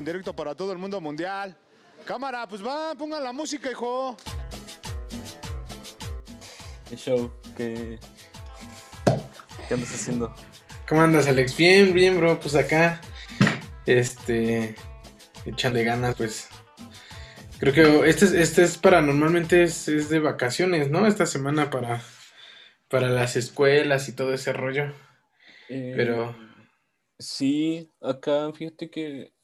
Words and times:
en 0.00 0.04
directo 0.06 0.34
para 0.34 0.54
todo 0.54 0.72
el 0.72 0.78
mundo 0.78 1.00
mundial. 1.00 1.56
Cámara, 2.06 2.48
pues 2.48 2.64
va, 2.66 2.94
pongan 2.94 3.22
la 3.22 3.32
música, 3.32 3.70
hijo. 3.70 4.16
El 6.90 6.96
show, 6.98 7.30
¿qué, 7.56 7.98
¿qué 9.68 9.74
andas 9.74 9.94
haciendo? 9.94 10.34
¿Cómo 10.88 11.02
andas, 11.02 11.28
Alex? 11.28 11.56
Bien, 11.56 11.92
bien, 11.92 12.16
bro. 12.18 12.40
Pues 12.40 12.54
acá, 12.56 13.00
este, 13.86 14.74
echando 15.44 15.84
ganas, 15.84 16.16
pues. 16.16 16.48
Creo 17.58 17.74
que 17.74 18.08
este 18.08 18.24
es, 18.24 18.32
este 18.32 18.62
es 18.62 18.78
para, 18.78 19.02
normalmente 19.02 19.62
es, 19.62 19.86
es 19.86 20.08
de 20.08 20.18
vacaciones, 20.18 20.90
¿no? 20.90 21.06
Esta 21.06 21.26
semana 21.26 21.68
para, 21.68 22.02
para 22.88 23.10
las 23.10 23.36
escuelas 23.36 24.08
y 24.08 24.12
todo 24.12 24.32
ese 24.32 24.52
rollo. 24.54 24.94
Eh, 25.68 25.92
Pero- 25.94 26.34
Sí, 27.18 27.92
acá 28.00 28.50
fíjate 28.54 28.88
que 28.90 29.34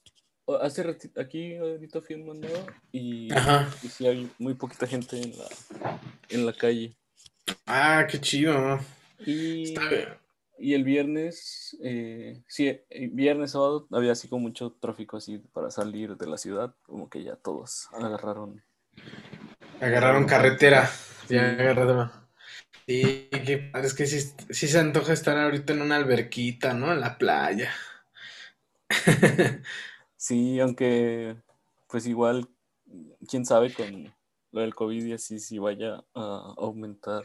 hace 0.60 0.82
ratito, 0.82 1.20
aquí 1.20 1.56
ahorita 1.56 2.00
fui 2.00 2.16
mandado 2.16 2.66
y, 2.92 3.32
Ajá. 3.32 3.68
y 3.82 3.88
sí 3.88 4.06
hay 4.06 4.30
muy 4.38 4.54
poquita 4.54 4.86
gente 4.86 5.20
en 5.20 5.36
la, 5.36 5.46
en 6.28 6.46
la 6.46 6.52
calle. 6.52 6.96
Ah, 7.66 8.06
qué 8.08 8.20
chido. 8.20 8.78
Y, 9.24 9.64
Está 9.64 9.88
bien. 9.88 10.08
y 10.58 10.74
el 10.74 10.84
viernes, 10.84 11.76
eh, 11.82 12.42
sí, 12.46 12.80
el 12.90 13.10
viernes, 13.10 13.52
sábado, 13.52 13.86
había 13.92 14.12
así 14.12 14.28
como 14.28 14.42
mucho 14.42 14.72
tráfico 14.80 15.16
así 15.16 15.38
para 15.52 15.70
salir 15.70 16.16
de 16.16 16.26
la 16.26 16.38
ciudad, 16.38 16.74
como 16.82 17.08
que 17.08 17.22
ya 17.22 17.36
todos 17.36 17.88
agarraron. 17.92 18.62
Agarraron 19.80 20.26
carretera. 20.26 20.86
Sí. 21.28 21.34
Ya 21.34 21.50
agarraron. 21.50 22.10
Sí, 22.86 23.28
qué 23.44 23.58
padre. 23.72 23.86
Es 23.88 23.94
que 23.94 24.06
sí, 24.06 24.32
sí 24.50 24.68
se 24.68 24.78
antoja 24.78 25.12
estar 25.12 25.36
ahorita 25.36 25.72
en 25.72 25.82
una 25.82 25.96
alberquita, 25.96 26.72
¿no? 26.72 26.92
En 26.92 27.00
la 27.00 27.18
playa. 27.18 27.72
Sí, 30.26 30.58
aunque 30.58 31.36
pues 31.88 32.04
igual, 32.08 32.48
quién 33.28 33.46
sabe 33.46 33.72
con 33.72 34.12
lo 34.50 34.60
del 34.60 34.74
COVID 34.74 35.04
y 35.04 35.12
así 35.12 35.38
si 35.38 35.60
vaya 35.60 36.02
a 36.16 36.54
aumentar. 36.56 37.22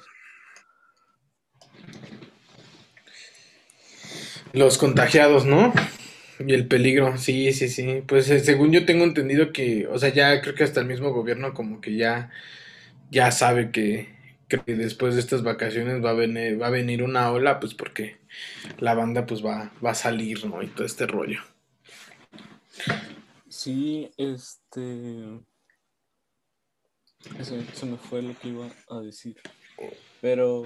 Los 4.53 4.77
contagiados, 4.77 5.47
¿no? 5.47 5.73
Y 6.45 6.53
el 6.53 6.67
peligro, 6.67 7.17
sí, 7.17 7.52
sí, 7.53 7.69
sí. 7.69 8.03
Pues 8.05 8.30
eh, 8.30 8.39
según 8.39 8.71
yo 8.71 8.85
tengo 8.85 9.03
entendido 9.03 9.52
que, 9.52 9.88
o 9.88 9.97
sea, 9.97 10.09
ya 10.09 10.39
creo 10.39 10.53
que 10.53 10.63
hasta 10.63 10.81
el 10.81 10.86
mismo 10.86 11.11
gobierno 11.11 11.55
como 11.55 11.81
que 11.81 11.95
ya, 11.95 12.30
ya 13.09 13.31
sabe 13.31 13.71
que, 13.71 14.09
que 14.47 14.61
después 14.75 15.15
de 15.15 15.21
estas 15.21 15.41
vacaciones 15.41 16.05
va 16.05 16.11
a 16.11 16.13
venir, 16.13 16.61
va 16.61 16.67
a 16.67 16.69
venir 16.69 17.02
una 17.02 17.31
ola, 17.31 17.59
pues 17.59 17.73
porque 17.73 18.17
la 18.77 18.93
banda 18.93 19.25
pues 19.25 19.43
va, 19.43 19.71
va 19.83 19.89
a 19.89 19.95
salir, 19.95 20.45
¿no? 20.45 20.61
Y 20.61 20.67
todo 20.67 20.86
este 20.86 21.08
rollo. 21.08 21.39
Sí, 23.50 24.11
este... 24.17 25.41
Eso, 27.38 27.55
se 27.73 27.86
me 27.86 27.97
fue 27.97 28.22
lo 28.22 28.38
que 28.39 28.50
iba 28.50 28.69
a 28.89 29.00
decir. 29.00 29.36
Pero... 30.22 30.64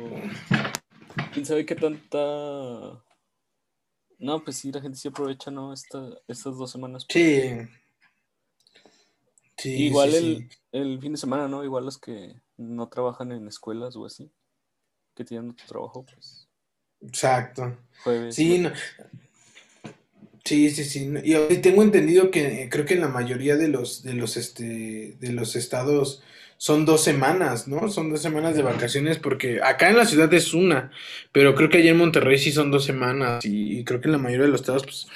¿Quién 1.34 1.46
sabe 1.46 1.66
qué 1.66 1.76
tanta... 1.76 3.04
No, 4.18 4.44
pues 4.44 4.58
sí, 4.58 4.72
la 4.72 4.82
gente 4.82 4.98
sí 4.98 5.08
aprovecha, 5.08 5.52
¿no? 5.52 5.74
Esta, 5.74 6.10
estas 6.28 6.58
dos 6.58 6.72
semanas. 6.72 7.06
Sí. 7.10 7.52
Sí, 9.58 9.88
Igual 9.88 10.12
sí, 10.12 10.18
el, 10.18 10.50
sí. 10.50 10.58
el 10.72 11.02
fin 11.02 11.14
de 11.14 11.18
semana, 11.18 11.48
¿no? 11.48 11.64
Igual 11.64 11.86
los 11.86 11.98
que 11.98 12.42
no 12.58 12.88
trabajan 12.88 13.32
en 13.32 13.48
escuelas 13.48 13.96
o 13.96 14.06
así, 14.06 14.32
que 15.16 15.26
tienen 15.26 15.52
otro 15.52 15.66
trabajo, 15.68 16.06
pues 16.06 16.48
Exacto. 17.02 17.78
jueves. 18.04 18.36
Sí, 18.36 18.60
no- 18.60 18.72
sí, 20.46 20.70
sí, 20.70 20.84
sí. 20.84 21.14
Y 21.24 21.58
tengo 21.58 21.84
entendido 21.84 22.32
que 22.32 22.64
eh, 22.64 22.70
creo 22.70 22.86
que 22.86 22.94
en 22.94 23.02
la 23.02 23.10
mayoría 23.10 23.58
de 23.58 23.68
los, 23.68 24.04
de 24.04 24.14
los, 24.14 24.38
este, 24.38 25.18
de 25.20 25.34
los 25.34 25.56
estados 25.56 26.24
son 26.58 26.86
dos 26.86 27.04
semanas, 27.04 27.68
¿no? 27.68 27.90
Son 27.90 28.10
dos 28.10 28.22
semanas 28.22 28.56
de 28.56 28.62
vacaciones 28.62 29.18
porque 29.18 29.62
acá 29.62 29.90
en 29.90 29.98
la 29.98 30.06
ciudad 30.06 30.34
es 30.34 30.54
una, 30.54 30.92
pero 31.32 31.54
creo 31.56 31.70
que 31.70 31.80
allá 31.80 31.92
en 31.92 31.98
Monterrey 31.98 32.38
sí 32.38 32.52
son 32.52 32.72
dos 32.72 32.86
semanas 32.86 33.44
y, 33.44 33.80
y 33.80 33.84
creo 33.84 34.00
que 34.00 34.08
en 34.08 34.14
la 34.14 34.18
mayoría 34.20 34.46
de 34.46 34.52
los 34.52 34.62
estados, 34.62 34.84
pues, 34.84 35.08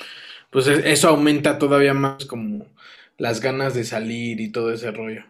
pues 0.50 0.68
eso 0.68 1.07
aumenta 1.07 1.57
todavía 1.57 1.94
más 1.94 2.25
como 2.25 2.66
las 3.18 3.39
ganas 3.39 3.73
de 3.73 3.84
salir 3.84 4.41
y 4.41 4.51
todo 4.51 4.73
ese 4.73 4.91
rollo. 4.91 5.23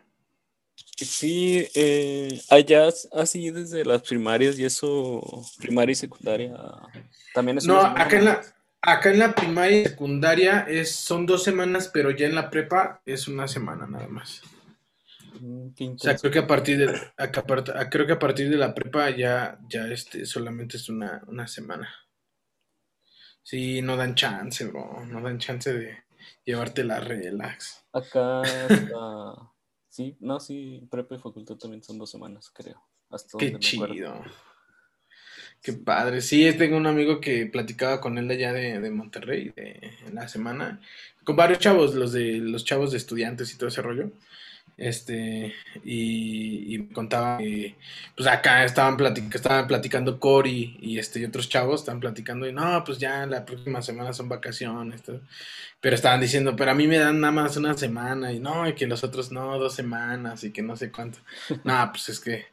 Sí, 0.95 1.65
eh, 1.75 2.41
allá 2.49 2.89
así 3.13 3.51
desde 3.51 3.85
las 3.85 4.01
primarias 4.01 4.59
y 4.59 4.65
eso, 4.65 5.21
primaria 5.57 5.93
y 5.93 5.95
secundaria, 5.95 6.53
también 7.33 7.57
es 7.57 7.65
No, 7.65 7.79
acá 7.79 8.17
en 8.17 8.25
la, 8.25 8.41
acá 8.81 9.09
en 9.11 9.19
la 9.19 9.33
primaria 9.33 9.81
y 9.81 9.85
secundaria 9.85 10.65
es, 10.67 10.93
son 10.93 11.25
dos 11.25 11.43
semanas, 11.43 11.89
pero 11.93 12.11
ya 12.11 12.25
en 12.27 12.35
la 12.35 12.49
prepa 12.49 13.01
es 13.05 13.27
una 13.29 13.47
semana 13.47 13.87
nada 13.87 14.07
más. 14.09 14.41
Mm, 15.41 15.73
O 15.97 16.01
sea, 16.01 16.17
creo 16.17 16.31
que 16.33 16.39
a 16.39 16.47
partir 16.47 16.77
de, 16.79 16.87
a 17.23 17.31
que 17.31 17.39
a 17.39 17.45
part- 17.45 17.69
a- 17.79 17.89
creo 17.91 18.07
que 18.07 18.13
a 18.13 18.19
partir 18.25 18.49
de 18.49 18.57
la 18.57 18.73
prepa 18.73 19.09
ya, 19.11 19.59
ya 19.69 19.87
este, 19.87 20.25
solamente 20.25 20.77
es 20.77 20.89
una, 20.89 21.21
una 21.27 21.47
semana. 21.47 21.87
Sí, 23.43 23.81
no 23.81 23.97
dan 23.97 24.15
chance, 24.15 24.65
bro. 24.65 25.05
No 25.05 25.19
dan 25.21 25.39
chance 25.39 25.73
de 25.73 26.05
llevarte 26.45 26.85
la 26.85 27.01
relax. 27.01 27.85
Acá 27.91 28.65
hasta, 28.67 28.95
sí, 29.89 30.15
no, 30.19 30.39
sí, 30.39 30.87
prepa 30.91 31.15
y 31.15 31.19
facultad 31.19 31.55
también 31.57 31.83
son 31.83 31.97
dos 31.97 32.09
semanas, 32.11 32.51
creo, 32.53 32.81
hasta 33.09 33.39
Qué 33.39 33.47
me 33.47 33.59
chido. 33.59 34.23
Qué 35.61 35.73
padre. 35.73 36.21
Sí, 36.21 36.51
tengo 36.57 36.77
un 36.77 36.87
amigo 36.87 37.19
que 37.19 37.45
platicaba 37.45 37.99
con 37.99 38.17
él 38.17 38.29
allá 38.31 38.53
de, 38.53 38.79
de 38.79 38.91
Monterrey 38.91 39.51
de, 39.55 39.91
en 40.07 40.15
la 40.15 40.27
semana. 40.27 40.79
Con 41.25 41.35
varios 41.35 41.59
chavos, 41.59 41.95
los 41.95 42.13
de 42.13 42.37
los 42.37 42.63
chavos 42.63 42.91
de 42.91 42.97
estudiantes 42.97 43.53
y 43.53 43.57
todo 43.57 43.67
ese 43.69 43.81
rollo. 43.81 44.11
Este, 44.77 45.53
y, 45.83 46.75
y 46.75 46.87
contaba 46.93 47.37
que 47.39 47.75
pues 48.15 48.27
acá 48.29 48.63
estaban, 48.65 48.97
platic- 48.97 49.35
estaban 49.35 49.67
platicando 49.67 50.19
Cory 50.19 50.77
y 50.81 50.99
este 50.99 51.19
y 51.19 51.25
otros 51.25 51.49
chavos 51.49 51.81
estaban 51.81 51.99
platicando 52.01 52.47
y 52.47 52.53
no, 52.53 52.83
pues 52.85 52.97
ya 52.99 53.25
la 53.27 53.45
próxima 53.45 53.81
semana 53.81 54.13
son 54.13 54.29
vacaciones, 54.29 55.03
todo. 55.03 55.21
Pero 55.81 55.95
estaban 55.95 56.21
diciendo, 56.21 56.55
pero 56.55 56.71
a 56.71 56.75
mí 56.75 56.87
me 56.87 56.97
dan 56.99 57.19
nada 57.21 57.31
más 57.33 57.57
una 57.57 57.75
semana 57.77 58.31
y 58.33 58.39
no, 58.39 58.67
y 58.69 58.75
que 58.75 58.87
los 58.87 59.03
otros 59.03 59.31
no, 59.31 59.57
dos 59.59 59.75
semanas 59.75 60.43
y 60.45 60.51
que 60.51 60.61
no 60.63 60.75
sé 60.77 60.91
cuánto. 60.91 61.19
No, 61.65 61.89
pues 61.91 62.09
es 62.09 62.19
que 62.21 62.45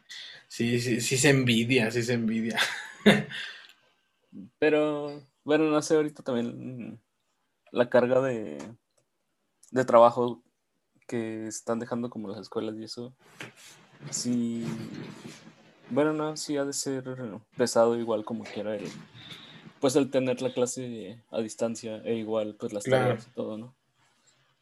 sí, 0.49 0.81
sí, 0.81 1.01
sí 1.01 1.17
se 1.19 1.31
envidia, 1.31 1.91
sí 1.93 2.03
se 2.03 2.15
envidia. 2.15 2.59
Pero, 4.59 5.23
bueno, 5.45 5.65
no 5.65 5.81
sé, 5.83 5.97
ahorita 5.97 6.23
también 6.23 6.91
mm, 6.91 6.99
la 7.73 7.89
carga 7.89 8.21
de, 8.21 8.59
de 9.71 9.85
trabajo 9.85 10.43
que 11.07 11.47
están 11.47 11.79
dejando 11.79 12.11
como 12.11 12.29
las 12.29 12.41
escuelas 12.41 12.77
y 12.77 12.85
eso, 12.85 13.15
sí, 14.11 14.65
bueno, 15.91 16.13
no, 16.13 16.37
sí 16.37 16.57
ha 16.57 16.65
de 16.65 16.73
ser 16.73 17.05
pesado 17.57 17.97
igual 17.97 18.25
como 18.25 18.45
quiera 18.45 18.75
el, 18.75 18.91
pues 19.81 19.95
el 19.97 20.11
tener 20.11 20.43
la 20.43 20.53
clase 20.53 21.23
a 21.31 21.41
distancia 21.41 21.99
e 22.05 22.15
igual 22.15 22.57
pues 22.59 22.73
las 22.73 22.85
Claro. 22.85 23.05
tareas 23.05 23.29
y 23.29 23.31
todo, 23.35 23.57
¿no? 23.57 23.75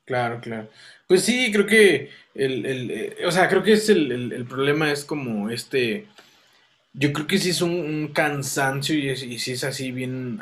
Claro, 0.05 0.39
claro. 0.43 0.69
Pues 1.09 1.23
sí, 1.23 1.51
creo 1.51 1.65
que 1.65 2.11
el, 2.35 2.67
el, 2.67 2.91
eh, 2.91 3.17
o 3.27 3.31
sea, 3.31 3.49
creo 3.49 3.63
que 3.63 3.73
es 3.73 3.89
el, 3.89 4.13
el, 4.13 4.33
el 4.33 4.45
problema 4.45 4.93
es 4.93 5.03
como 5.03 5.49
este, 5.49 6.07
yo 6.95 7.13
creo 7.13 7.27
que 7.27 7.39
sí 7.39 7.51
es 7.51 7.61
un, 7.63 8.09
cansancio 8.15 8.95
y, 8.97 9.09
es, 9.11 9.21
sí 9.21 9.53
es 9.53 9.65
así 9.65 9.93
bien, 9.93 10.41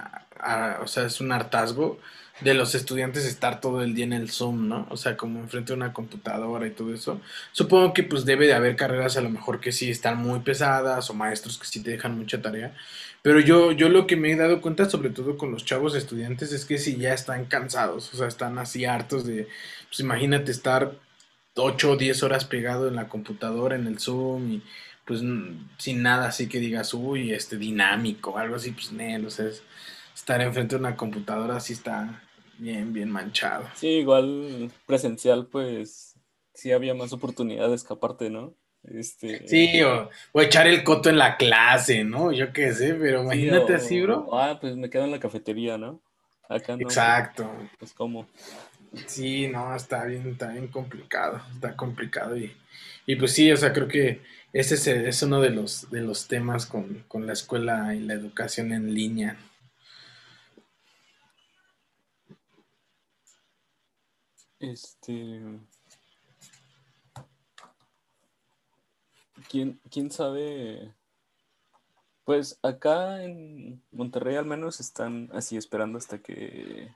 o 0.80 0.86
sea, 0.86 1.06
es 1.06 1.20
un 1.20 1.32
hartazgo 1.32 1.98
de 2.40 2.54
los 2.54 2.74
estudiantes 2.74 3.24
estar 3.24 3.60
todo 3.60 3.82
el 3.82 3.94
día 3.94 4.04
en 4.04 4.12
el 4.12 4.30
Zoom, 4.30 4.68
¿no? 4.68 4.86
O 4.90 4.96
sea, 4.96 5.16
como 5.16 5.40
enfrente 5.40 5.72
de 5.72 5.76
una 5.76 5.92
computadora 5.92 6.66
y 6.66 6.70
todo 6.70 6.92
eso. 6.92 7.20
Supongo 7.52 7.92
que 7.92 8.02
pues 8.02 8.24
debe 8.24 8.46
de 8.46 8.54
haber 8.54 8.76
carreras 8.76 9.16
a 9.16 9.20
lo 9.20 9.30
mejor 9.30 9.60
que 9.60 9.72
sí 9.72 9.90
están 9.90 10.18
muy 10.18 10.40
pesadas 10.40 11.08
o 11.10 11.14
maestros 11.14 11.58
que 11.58 11.66
sí 11.66 11.82
te 11.82 11.90
dejan 11.92 12.18
mucha 12.18 12.42
tarea. 12.42 12.74
Pero 13.22 13.38
yo, 13.40 13.72
yo 13.72 13.88
lo 13.88 14.06
que 14.06 14.16
me 14.16 14.32
he 14.32 14.36
dado 14.36 14.60
cuenta, 14.60 14.90
sobre 14.90 15.10
todo 15.10 15.38
con 15.38 15.52
los 15.52 15.64
chavos 15.64 15.94
estudiantes, 15.94 16.52
es 16.52 16.64
que 16.64 16.78
si 16.78 16.96
ya 16.96 17.14
están 17.14 17.44
cansados, 17.46 18.12
o 18.12 18.16
sea, 18.16 18.26
están 18.26 18.58
así 18.58 18.84
hartos 18.84 19.24
de, 19.24 19.46
pues 19.88 20.00
imagínate 20.00 20.50
estar 20.50 20.92
8 21.54 21.92
o 21.92 21.96
10 21.96 22.22
horas 22.24 22.44
pegado 22.44 22.88
en 22.88 22.96
la 22.96 23.08
computadora, 23.08 23.76
en 23.76 23.86
el 23.86 24.00
Zoom, 24.00 24.52
y 24.54 24.62
pues 25.20 25.22
sin 25.78 26.02
nada 26.02 26.28
así 26.28 26.48
que 26.48 26.58
digas, 26.58 26.94
uy, 26.94 27.32
este 27.32 27.56
dinámico, 27.56 28.38
algo 28.38 28.56
así, 28.56 28.72
pues 28.72 28.92
nel, 28.92 29.26
o 29.26 29.30
sea, 29.30 29.46
es- 29.46 29.62
estar 30.14 30.40
enfrente 30.40 30.74
de 30.76 30.80
una 30.80 30.96
computadora 30.96 31.56
así 31.56 31.72
está 31.72 32.22
bien, 32.58 32.92
bien 32.92 33.10
manchado. 33.10 33.64
Sí, 33.74 33.88
igual 33.88 34.70
presencial 34.86 35.46
pues 35.46 36.16
sí 36.54 36.72
había 36.72 36.94
más 36.94 37.12
oportunidad 37.12 37.68
de 37.68 37.74
escaparte, 37.74 38.30
¿no? 38.30 38.54
Este, 38.84 39.46
Sí, 39.48 39.82
o, 39.82 40.10
o 40.32 40.40
echar 40.40 40.66
el 40.66 40.82
coto 40.84 41.08
en 41.08 41.18
la 41.18 41.36
clase, 41.36 42.04
¿no? 42.04 42.32
Yo 42.32 42.52
qué 42.52 42.72
sé, 42.72 42.94
pero 42.94 43.20
sí, 43.20 43.24
imagínate 43.26 43.72
o- 43.72 43.76
así, 43.76 44.00
bro. 44.02 44.28
Ah, 44.32 44.58
pues 44.60 44.76
me 44.76 44.90
quedo 44.90 45.04
en 45.04 45.10
la 45.12 45.20
cafetería, 45.20 45.78
¿no? 45.78 46.02
Acá 46.54 46.76
no. 46.76 46.82
Exacto. 46.82 47.50
Pues 47.78 47.92
como. 47.92 48.26
Sí, 49.06 49.48
no, 49.48 49.74
está 49.74 50.04
bien, 50.04 50.28
está 50.28 50.48
bien 50.48 50.68
complicado, 50.68 51.40
está 51.54 51.74
complicado 51.76 52.36
y, 52.36 52.54
y 53.06 53.16
pues 53.16 53.32
sí, 53.32 53.50
o 53.50 53.56
sea, 53.56 53.72
creo 53.72 53.88
que 53.88 54.20
ese 54.52 54.74
es, 54.74 54.86
es 54.86 55.22
uno 55.22 55.40
de 55.40 55.50
los, 55.50 55.90
de 55.90 56.02
los 56.02 56.28
temas 56.28 56.66
con, 56.66 57.04
con 57.08 57.26
la 57.26 57.32
escuela 57.32 57.94
y 57.94 58.00
la 58.00 58.14
educación 58.14 58.72
en 58.72 58.92
línea. 58.94 59.38
Este. 64.60 65.40
¿Quién, 69.48 69.80
quién 69.90 70.10
sabe? 70.10 70.94
Pues 72.32 72.58
acá 72.62 73.22
en 73.24 73.82
Monterrey 73.90 74.36
al 74.36 74.46
menos 74.46 74.80
están 74.80 75.28
así 75.34 75.58
esperando 75.58 75.98
hasta 75.98 76.16
que 76.16 76.88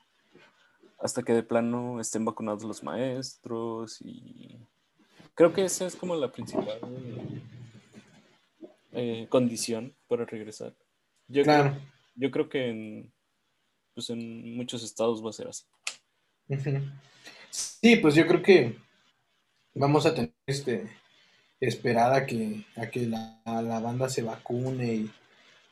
hasta 0.98 1.22
que 1.22 1.34
de 1.34 1.42
plano 1.42 2.00
estén 2.00 2.24
vacunados 2.24 2.64
los 2.64 2.82
maestros 2.82 4.00
y 4.00 4.56
creo 5.34 5.52
que 5.52 5.66
esa 5.66 5.84
es 5.86 5.94
como 5.94 6.16
la 6.16 6.32
principal 6.32 6.80
eh, 8.92 9.26
condición 9.28 9.94
para 10.08 10.24
regresar. 10.24 10.72
Yo, 11.28 11.42
Claro. 11.42 11.72
creo, 11.72 11.82
yo 12.14 12.30
creo 12.30 12.48
que 12.48 12.68
en, 12.70 13.12
pues 13.92 14.08
en 14.08 14.56
muchos 14.56 14.82
estados 14.82 15.22
va 15.22 15.28
a 15.28 15.34
ser 15.34 15.48
así. 15.48 15.64
Sí, 17.50 17.96
pues 17.96 18.14
yo 18.14 18.26
creo 18.26 18.40
que 18.40 18.78
vamos 19.74 20.06
a 20.06 20.14
tener 20.14 20.32
este 20.46 20.88
esperar 21.60 22.14
a 22.14 22.24
que, 22.24 22.64
a 22.74 22.86
que 22.86 23.00
la, 23.04 23.42
a 23.44 23.60
la 23.60 23.80
banda 23.80 24.08
se 24.08 24.22
vacune 24.22 24.94
y, 24.94 25.10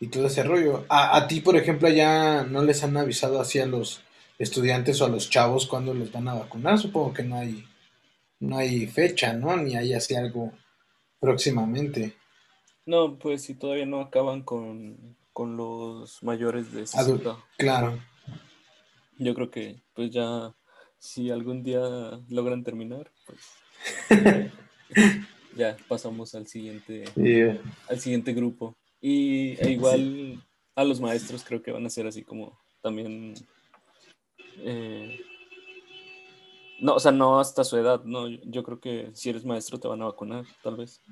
y 0.04 0.08
todo 0.08 0.26
ese 0.26 0.42
rollo. 0.42 0.84
A, 0.88 1.16
a 1.16 1.26
ti, 1.28 1.40
por 1.40 1.56
ejemplo, 1.56 1.88
ya 1.88 2.44
no 2.44 2.62
les 2.62 2.82
han 2.84 2.96
avisado 2.96 3.40
así 3.40 3.58
a 3.58 3.66
los 3.66 4.02
estudiantes 4.38 5.00
o 5.00 5.06
a 5.06 5.08
los 5.08 5.30
chavos 5.30 5.66
cuándo 5.66 5.94
les 5.94 6.10
van 6.12 6.28
a 6.28 6.34
vacunar. 6.34 6.78
Supongo 6.78 7.12
que 7.14 7.22
no 7.22 7.36
hay, 7.36 7.64
no 8.40 8.58
hay 8.58 8.86
fecha, 8.86 9.32
¿no? 9.32 9.56
Ni 9.56 9.76
hay 9.76 9.94
así 9.94 10.14
algo 10.14 10.52
próximamente. 11.20 12.14
No, 12.86 13.16
pues 13.18 13.42
si 13.42 13.54
todavía 13.54 13.86
no 13.86 14.00
acaban 14.00 14.42
con, 14.42 15.16
con 15.32 15.56
los 15.56 16.22
mayores 16.22 16.70
de 16.72 16.82
Adul- 16.82 17.18
60, 17.22 17.36
Claro. 17.56 17.98
yo 19.18 19.34
creo 19.34 19.50
que 19.50 19.80
pues 19.94 20.10
ya 20.10 20.52
si 20.98 21.30
algún 21.30 21.62
día 21.62 21.80
logran 22.28 22.62
terminar, 22.62 23.10
pues 23.26 23.40
ya 25.56 25.76
pasamos 25.88 26.34
al 26.34 26.46
siguiente, 26.46 27.04
al 27.88 28.00
siguiente 28.00 28.32
grupo. 28.34 28.76
Y 29.06 29.56
e 29.60 29.70
igual 29.70 30.42
a 30.74 30.82
los 30.82 30.98
maestros 30.98 31.44
creo 31.44 31.60
que 31.60 31.70
van 31.70 31.84
a 31.84 31.90
ser 31.90 32.06
así 32.06 32.22
como 32.22 32.58
también 32.80 33.34
eh, 34.60 35.20
no, 36.80 36.94
o 36.94 37.00
sea, 37.00 37.12
no 37.12 37.38
hasta 37.38 37.64
su 37.64 37.76
edad, 37.76 38.02
no, 38.04 38.28
yo, 38.28 38.62
creo 38.62 38.80
que 38.80 39.10
si 39.12 39.28
eres 39.28 39.44
maestro 39.44 39.78
te 39.78 39.88
van 39.88 40.00
a 40.00 40.06
vacunar, 40.06 40.46
tal 40.62 40.76
vez. 40.76 41.02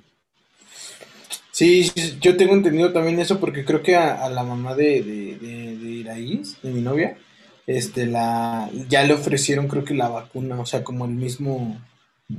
Sí, 1.50 1.92
yo 2.18 2.34
tengo 2.38 2.54
entendido 2.54 2.94
también 2.94 3.20
eso 3.20 3.38
porque 3.38 3.62
creo 3.62 3.82
que 3.82 3.94
a, 3.94 4.24
a 4.24 4.30
la 4.30 4.42
mamá 4.42 4.74
de, 4.74 5.02
de, 5.02 5.36
de, 5.36 5.76
de 5.76 5.90
Iraíz, 5.90 6.62
de 6.62 6.70
mi 6.70 6.80
novia, 6.80 7.18
este, 7.66 8.06
la, 8.06 8.70
ya 8.88 9.04
le 9.04 9.12
ofrecieron 9.12 9.68
creo 9.68 9.84
que 9.84 9.92
la 9.92 10.08
vacuna, 10.08 10.58
o 10.58 10.64
sea, 10.64 10.82
como 10.82 11.04
el 11.04 11.12
mismo 11.12 11.78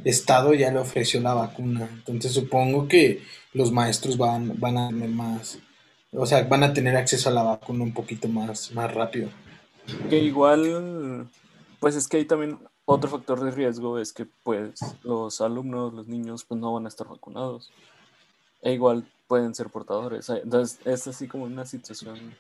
estado 0.04 0.54
ya 0.54 0.72
le 0.72 0.80
ofreció 0.80 1.20
la 1.22 1.34
vacuna. 1.34 1.90
Entonces 1.92 2.34
supongo 2.34 2.88
que 2.88 3.22
los 3.54 3.72
maestros 3.72 4.18
van, 4.18 4.60
van 4.60 4.78
a 4.78 4.90
tener 4.90 5.10
más, 5.10 5.60
o 6.12 6.26
sea, 6.26 6.44
van 6.44 6.64
a 6.64 6.74
tener 6.74 6.96
acceso 6.96 7.30
a 7.30 7.34
la 7.34 7.44
vacuna 7.44 7.84
un 7.84 7.94
poquito 7.94 8.28
más, 8.28 8.72
más 8.72 8.94
rápido. 8.94 9.30
Que 10.10 10.20
igual, 10.20 11.28
pues 11.80 11.96
es 11.96 12.08
que 12.08 12.18
hay 12.18 12.26
también 12.26 12.60
otro 12.86 13.10
factor 13.10 13.42
de 13.44 13.52
riesgo, 13.52 14.00
es 14.00 14.14
que 14.14 14.26
pues 14.44 14.80
los 15.04 15.42
alumnos, 15.42 15.94
los 15.94 16.08
niños, 16.08 16.44
pues 16.46 16.60
no 16.60 16.74
van 16.74 16.86
a 16.86 16.90
estar 16.90 17.08
vacunados. 17.08 17.72
E 18.62 18.74
igual 18.74 19.06
pueden 19.28 19.56
ser 19.56 19.70
portadores. 19.70 20.30
Entonces 20.30 20.80
es 20.86 21.08
así 21.08 21.28
como 21.28 21.46
una 21.46 21.66
situación 21.66 22.36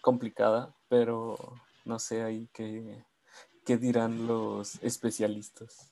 complicada, 0.00 0.74
pero 0.88 1.38
no 1.84 1.98
sé 1.98 2.22
ahí 2.22 2.48
qué, 2.52 3.04
qué 3.64 3.76
dirán 3.76 4.26
los 4.26 4.82
especialistas. 4.82 5.91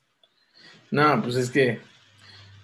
No, 0.91 1.21
pues 1.23 1.35
es 1.35 1.49
que 1.51 1.79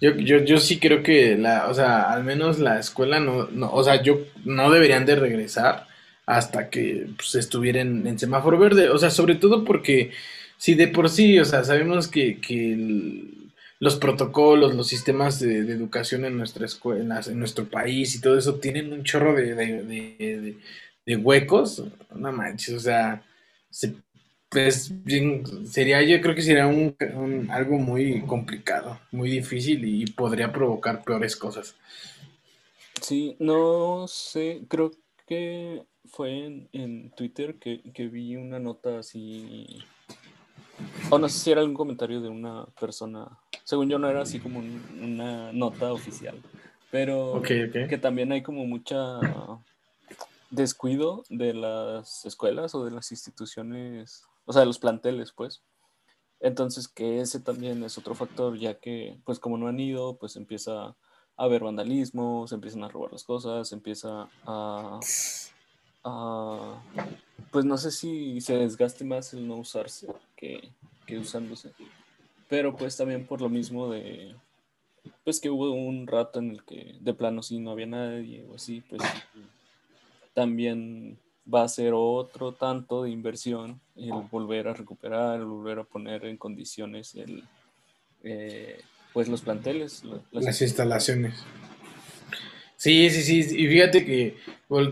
yo, 0.02 0.16
yo, 0.16 0.40
yo 0.40 0.60
sí 0.60 0.80
creo 0.80 1.04
que 1.04 1.38
la, 1.38 1.68
o 1.70 1.74
sea, 1.74 2.12
al 2.12 2.24
menos 2.24 2.60
la 2.60 2.80
escuela 2.80 3.20
no, 3.20 3.48
no, 3.48 3.72
o 3.72 3.84
sea, 3.84 4.02
yo 4.04 4.20
no 4.46 4.70
deberían 4.72 5.06
de 5.06 5.16
regresar 5.16 5.88
hasta 6.26 6.70
que 6.70 7.08
pues, 7.18 7.36
estuvieran 7.36 8.06
en 8.08 8.20
semáforo 8.20 8.60
verde, 8.60 8.90
o 8.90 8.98
sea, 8.98 9.10
sobre 9.12 9.36
todo 9.36 9.64
porque 9.66 10.12
si 10.58 10.76
de 10.76 10.88
por 10.88 11.10
sí, 11.10 11.40
o 11.40 11.46
sea, 11.46 11.64
sabemos 11.64 12.08
que, 12.08 12.40
que 12.42 13.24
los 13.80 13.96
protocolos, 13.96 14.76
los 14.76 14.88
sistemas 14.88 15.40
de, 15.40 15.60
educación 15.60 16.26
en 16.26 16.38
nuestra 16.38 16.66
escuela, 16.66 17.22
en, 17.26 17.40
nuestro 17.40 17.66
país 17.70 18.16
y 18.16 18.22
todo 18.22 18.38
eso 18.38 18.56
tienen 18.56 18.92
un 18.94 19.04
chorro 19.04 19.36
de- 19.36 19.56
de- 19.56 20.58
de 21.06 21.16
huecos, 21.16 21.84
no 22.16 22.32
manches, 22.34 22.76
o 22.76 22.80
sea, 22.80 23.24
se 23.70 23.96
pues 24.50 24.92
bien, 25.04 25.44
sería, 25.68 26.02
yo 26.04 26.22
creo 26.22 26.36
que 26.36 26.42
sería 26.42 26.68
un, 26.68 26.96
un- 27.16 27.50
algo 27.52 27.78
muy 27.78 28.22
complicado, 28.22 29.00
muy 29.12 29.30
difícil 29.30 29.84
y 29.86 30.06
podría 30.12 30.52
provocar 30.52 31.04
peores 31.04 31.36
cosas. 31.36 31.76
Sí, 33.02 33.36
no 33.40 34.08
sé, 34.08 34.62
creo 34.68 34.92
que 35.28 35.84
fue 36.06 36.46
en, 36.46 36.70
en 36.72 37.12
Twitter 37.12 37.56
que, 37.60 37.82
que 37.94 38.08
vi 38.08 38.36
una 38.36 38.60
nota 38.60 39.00
así, 39.00 39.84
o 41.12 41.20
no 41.20 41.30
sé 41.30 41.40
si 41.40 41.52
era 41.52 41.62
algún 41.62 41.76
comentario 41.76 42.22
de 42.22 42.30
una 42.30 42.66
persona, 42.80 43.28
según 43.64 43.90
yo 43.90 44.00
no 44.00 44.10
era 44.10 44.22
así 44.22 44.40
como 44.40 44.60
un- 44.60 44.82
una 45.02 45.52
nota 45.54 45.94
oficial, 45.94 46.36
pero 46.92 47.42
que 47.90 47.98
también 47.98 48.32
hay 48.32 48.42
como 48.42 48.66
mucha 48.66 48.98
descuido 50.50 51.24
de 51.30 51.54
las 51.54 52.26
escuelas 52.26 52.74
o 52.76 52.86
de 52.86 52.92
las 52.92 53.12
instituciones, 53.12 54.24
o 54.46 54.54
sea, 54.54 54.62
de 54.62 54.66
los 54.68 54.80
planteles, 54.80 55.32
pues. 55.32 55.64
Entonces, 56.40 56.88
que 56.88 57.22
ese 57.22 57.40
también 57.40 57.84
es 57.84 57.98
otro 57.98 58.14
factor, 58.16 58.58
ya 58.58 58.80
que, 58.80 59.20
pues 59.26 59.40
como 59.40 59.58
no 59.58 59.68
han 59.68 59.80
ido, 59.80 60.18
pues 60.18 60.36
empieza 60.36 60.86
a 60.90 60.96
haber 61.36 61.64
vandalismo, 61.64 62.48
se 62.48 62.56
empiezan 62.56 62.84
a 62.84 62.90
robar 62.90 63.12
las 63.12 63.24
cosas, 63.24 63.70
se 63.70 63.76
empieza 63.76 64.30
a, 64.46 65.00
a- 66.04 66.82
pues 67.52 67.66
no 67.66 67.78
sé 67.78 67.92
si 67.92 68.42
se 68.42 68.58
desgaste 68.58 69.04
más 69.06 69.34
el 69.34 69.48
no 69.48 69.58
usarse 69.58 70.08
que, 70.36 70.72
que 71.06 71.18
usándose, 71.18 71.72
pero 72.50 72.76
pues 72.76 72.98
también 72.98 73.26
por 73.26 73.42
lo 73.42 73.50
mismo 73.50 73.90
de, 73.90 74.36
pues 75.24 75.40
que 75.40 75.50
hubo 75.50 75.72
un 75.72 76.08
rato 76.08 76.40
en 76.40 76.52
el 76.52 76.64
que 76.66 76.98
de 77.00 77.14
plano 77.14 77.42
sí 77.44 77.60
no 77.60 77.72
había 77.72 77.88
nadie 77.88 78.46
o 78.50 78.56
así, 78.56 78.82
pues 78.82 79.02
también 80.42 81.18
va 81.52 81.64
a 81.64 81.68
ser 81.68 81.94
otro 81.96 82.52
tanto 82.52 83.02
de 83.02 83.10
inversión 83.10 83.82
el 83.96 84.12
volver 84.30 84.68
a 84.68 84.74
recuperar, 84.76 85.40
el 85.40 85.46
volver 85.46 85.80
a 85.80 85.84
poner 85.84 86.26
en 86.26 86.38
condiciones 86.38 87.16
el, 87.16 87.44
eh, 88.24 88.80
pues 89.14 89.28
los 89.30 89.42
planteles. 89.42 90.04
la- 90.04 90.20
las- 90.32 90.44
Las 90.44 90.62
instalaciones. 90.62 91.44
Sí, 92.76 93.10
sí, 93.10 93.24
sí. 93.24 93.56
Y 93.64 93.68
fíjate 93.68 94.06
que 94.06 94.38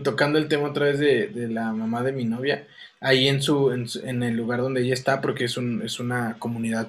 tocando 0.02 0.36
el 0.40 0.48
tema 0.48 0.68
otra 0.70 0.86
vez 0.86 0.98
de, 0.98 1.28
de 1.28 1.46
la 1.48 1.72
mamá 1.72 2.02
de 2.02 2.10
mi 2.10 2.24
novia, 2.24 2.66
ahí 2.98 3.28
en 3.28 3.40
su, 3.40 3.70
en 3.70 3.86
su- 3.88 4.04
en 4.04 4.24
el 4.24 4.34
lugar 4.36 4.60
donde 4.62 4.80
ella 4.82 4.94
está, 4.94 5.20
porque 5.20 5.44
es 5.44 5.56
un, 5.56 5.80
es 5.82 6.00
una 6.00 6.36
comunidad, 6.40 6.88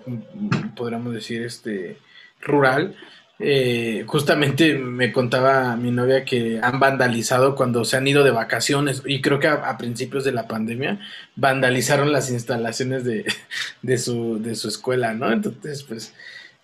podríamos 0.76 1.14
decir, 1.14 1.44
este, 1.44 2.00
rural. 2.42 2.96
Eh, 3.40 4.04
justamente 4.08 4.74
me 4.76 5.12
contaba 5.12 5.76
mi 5.76 5.92
novia 5.92 6.26
que 6.26 6.60
han 6.62 6.80
vandalizado 6.80 7.56
cuando 7.56 7.86
se 7.86 7.98
han 7.98 8.08
ido 8.08 8.24
de 8.24 8.32
vacaciones 8.32 9.04
y 9.06 9.22
creo 9.22 9.40
que 9.40 9.48
a, 9.48 9.54
a 9.54 9.78
principios 9.78 10.24
de 10.24 10.32
la 10.32 10.48
pandemia 10.48 11.00
vandalizaron 11.36 12.12
las 12.12 12.32
instalaciones 12.32 13.04
de, 13.04 13.26
de 13.82 13.98
su, 13.98 14.42
de 14.42 14.56
su 14.56 14.68
escuela, 14.68 15.14
¿no? 15.14 15.32
Entonces, 15.32 15.84
pues, 15.84 16.14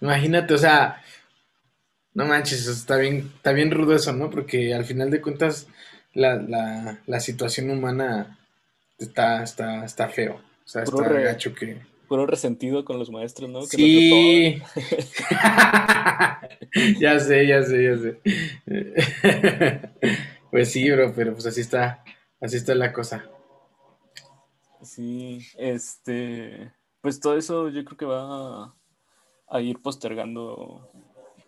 imagínate, 0.02 0.54
o 0.54 0.58
sea, 0.58 1.02
no 2.14 2.26
manches, 2.26 2.68
está 2.68 2.98
bien, 2.98 3.32
está 3.36 3.52
bien 3.54 3.72
rudo 3.72 3.96
eso, 3.96 4.14
¿no? 4.14 4.30
Porque 4.30 4.74
al 4.74 4.86
final 4.86 5.12
de 5.12 5.22
cuentas 5.22 5.68
la, 6.14 6.36
la, 6.36 7.00
la 7.06 7.20
situación 7.20 7.70
humana 7.70 8.38
está, 8.98 9.44
está, 9.44 9.86
está 9.86 10.08
feo. 10.10 10.36
O 10.36 10.68
sea, 10.68 10.84
está 10.84 11.10
gacho 11.10 11.54
que. 11.54 11.93
Puro 12.08 12.26
resentido 12.26 12.86
con 12.86 13.00
los 13.00 13.10
maestros, 13.10 13.50
¿no? 13.50 13.62
Que 13.62 13.78
Sí. 13.78 14.62
ya 17.00 17.20
sé, 17.20 17.48
ya 17.48 17.64
sé, 17.64 17.84
ya 17.84 17.98
sé. 17.98 18.20
pues 20.52 20.72
sí, 20.72 20.90
bro, 20.92 21.14
pero 21.16 21.34
pues 21.34 21.46
así 21.46 21.62
está, 21.62 22.04
así 22.42 22.58
está 22.58 22.76
la 22.76 22.94
cosa. 22.94 23.30
Sí, 24.82 25.40
este, 25.58 26.72
pues 27.02 27.20
todo 27.20 27.38
eso 27.38 27.70
yo 27.70 27.86
creo 27.86 27.98
que 27.98 28.06
va 28.06 28.66
a, 28.66 28.76
a 29.50 29.62
ir 29.62 29.82
postergando 29.82 30.92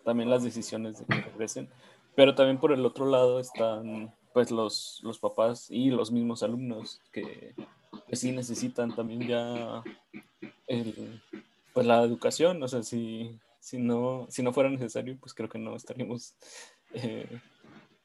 también 0.04 0.30
las 0.30 0.44
decisiones 0.44 1.00
de 1.00 1.06
que 1.06 1.22
regresen, 1.22 1.70
pero 2.16 2.36
también 2.36 2.60
por 2.60 2.72
el 2.72 2.86
otro 2.86 3.06
lado 3.08 3.40
están 3.40 4.14
pues 4.34 4.52
los, 4.52 5.00
los 5.04 5.18
papás 5.18 5.68
y 5.70 5.90
los 5.90 6.12
mismos 6.12 6.44
alumnos 6.44 7.02
que, 7.12 7.56
que 8.08 8.16
sí 8.16 8.32
necesitan 8.32 8.94
también 8.94 9.28
ya 9.28 9.82
el, 10.68 11.22
pues 11.74 11.86
la 11.86 12.02
educación, 12.04 12.62
o 12.64 12.68
sea, 12.68 12.84
si, 12.84 13.40
si, 13.60 13.78
no, 13.78 14.28
si 14.30 14.44
no 14.44 14.54
fuera 14.54 14.70
necesario, 14.70 15.18
pues 15.20 15.34
creo 15.34 15.50
que 15.50 15.60
no 15.60 15.76
estaríamos 15.76 16.36
eh, 16.94 17.42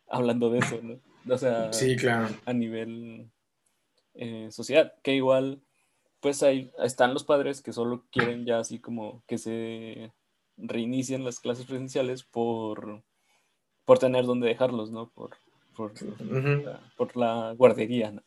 hablando 0.08 0.50
de 0.50 0.58
eso, 0.58 0.80
¿no? 0.82 1.00
O 1.32 1.38
sea, 1.38 1.72
Sí, 1.72 1.96
claro. 1.96 2.28
a 2.46 2.52
nivel 2.52 3.30
eh, 4.14 4.48
sociedad, 4.50 4.94
que 5.02 5.14
igual 5.14 5.62
pues 6.20 6.42
ahí 6.42 6.70
están 6.84 7.14
los 7.14 7.24
padres 7.24 7.62
que 7.62 7.72
solo 7.72 8.04
quieren 8.10 8.44
ya 8.44 8.58
así 8.58 8.78
como 8.78 9.22
que 9.26 9.38
se 9.38 10.12
reinicien 10.58 11.24
las 11.24 11.40
clases 11.40 11.64
presenciales 11.64 12.22
por, 12.24 13.02
por 13.86 13.98
tener 13.98 14.26
donde 14.26 14.48
dejarlos, 14.48 14.90
¿no? 14.90 15.08
Por, 15.10 15.30
por, 15.74 15.92
la, 16.22 16.80
por 16.96 17.16
la 17.16 17.54
guardería, 17.56 18.12
¿no? 18.12 18.22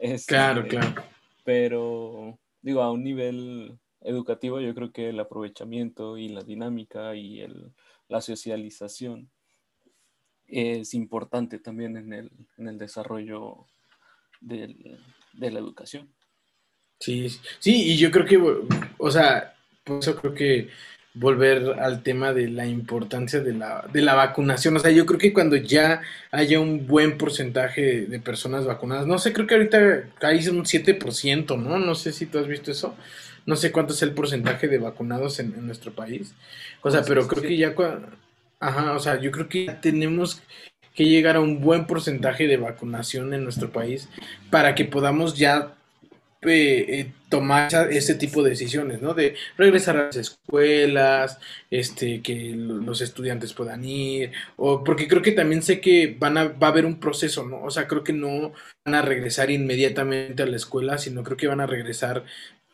Este, 0.00 0.34
claro, 0.34 0.66
claro. 0.66 1.02
Pero, 1.44 2.38
digo, 2.66 2.82
a 2.82 2.90
un 2.90 3.04
nivel 3.04 3.78
educativo 4.00 4.60
yo 4.60 4.74
creo 4.74 4.90
que 4.90 5.10
el 5.10 5.20
aprovechamiento 5.20 6.18
y 6.18 6.28
la 6.28 6.42
dinámica 6.42 7.14
y 7.14 7.40
el, 7.40 7.72
la 8.08 8.20
socialización 8.20 9.30
es 10.48 10.92
importante 10.92 11.60
también 11.60 11.96
en 11.96 12.12
el, 12.12 12.30
en 12.58 12.66
el 12.66 12.76
desarrollo 12.76 13.66
del, 14.40 14.98
de 15.32 15.50
la 15.52 15.60
educación. 15.60 16.12
Sí, 16.98 17.28
sí, 17.60 17.92
y 17.92 17.96
yo 17.96 18.10
creo 18.10 18.26
que, 18.26 18.36
o 18.98 19.10
sea, 19.12 19.54
por 19.84 20.00
eso 20.00 20.16
creo 20.16 20.34
que 20.34 20.68
volver 21.18 21.76
al 21.80 22.02
tema 22.02 22.34
de 22.34 22.48
la 22.48 22.66
importancia 22.66 23.40
de 23.40 23.54
la, 23.54 23.86
de 23.90 24.02
la 24.02 24.14
vacunación. 24.14 24.76
O 24.76 24.80
sea, 24.80 24.90
yo 24.90 25.06
creo 25.06 25.18
que 25.18 25.32
cuando 25.32 25.56
ya 25.56 26.02
haya 26.30 26.60
un 26.60 26.86
buen 26.86 27.16
porcentaje 27.16 28.02
de 28.02 28.20
personas 28.20 28.66
vacunadas, 28.66 29.06
no 29.06 29.18
sé, 29.18 29.32
creo 29.32 29.46
que 29.46 29.54
ahorita 29.54 30.10
hay 30.20 30.46
un 30.48 30.64
7%, 30.64 31.58
¿no? 31.58 31.78
No 31.78 31.94
sé 31.94 32.12
si 32.12 32.26
tú 32.26 32.38
has 32.38 32.46
visto 32.46 32.70
eso. 32.70 32.94
No 33.46 33.56
sé 33.56 33.72
cuánto 33.72 33.94
es 33.94 34.02
el 34.02 34.12
porcentaje 34.12 34.68
de 34.68 34.76
vacunados 34.76 35.40
en, 35.40 35.54
en 35.54 35.66
nuestro 35.66 35.92
país. 35.92 36.34
O 36.82 36.90
sea, 36.90 37.02
pero 37.02 37.26
creo 37.26 37.42
que 37.42 37.56
ya... 37.56 37.74
Ajá, 38.60 38.92
o 38.92 38.98
sea, 38.98 39.18
yo 39.18 39.30
creo 39.30 39.48
que 39.48 39.66
ya 39.66 39.80
tenemos 39.80 40.42
que 40.94 41.04
llegar 41.04 41.36
a 41.36 41.40
un 41.40 41.60
buen 41.62 41.86
porcentaje 41.86 42.46
de 42.46 42.58
vacunación 42.58 43.32
en 43.32 43.44
nuestro 43.44 43.70
país 43.70 44.08
para 44.50 44.74
que 44.74 44.84
podamos 44.84 45.34
ya 45.36 45.76
eh, 46.46 47.00
eh, 47.00 47.12
tomar 47.28 47.68
ese 47.90 48.14
tipo 48.14 48.42
de 48.42 48.50
decisiones, 48.50 49.02
¿no? 49.02 49.14
De 49.14 49.34
regresar 49.56 49.96
a 49.96 50.06
las 50.06 50.16
escuelas, 50.16 51.38
este, 51.70 52.22
que 52.22 52.52
los 52.56 53.00
estudiantes 53.00 53.52
puedan 53.52 53.84
ir, 53.84 54.32
o 54.56 54.84
porque 54.84 55.08
creo 55.08 55.22
que 55.22 55.32
también 55.32 55.62
sé 55.62 55.80
que 55.80 56.16
van 56.18 56.38
a, 56.38 56.44
va 56.48 56.68
a 56.68 56.70
haber 56.70 56.86
un 56.86 57.00
proceso, 57.00 57.44
¿no? 57.44 57.62
O 57.62 57.70
sea, 57.70 57.88
creo 57.88 58.04
que 58.04 58.12
no 58.12 58.52
van 58.84 58.94
a 58.94 59.02
regresar 59.02 59.50
inmediatamente 59.50 60.42
a 60.42 60.46
la 60.46 60.56
escuela, 60.56 60.98
sino 60.98 61.22
creo 61.24 61.36
que 61.36 61.48
van 61.48 61.60
a 61.60 61.66
regresar 61.66 62.24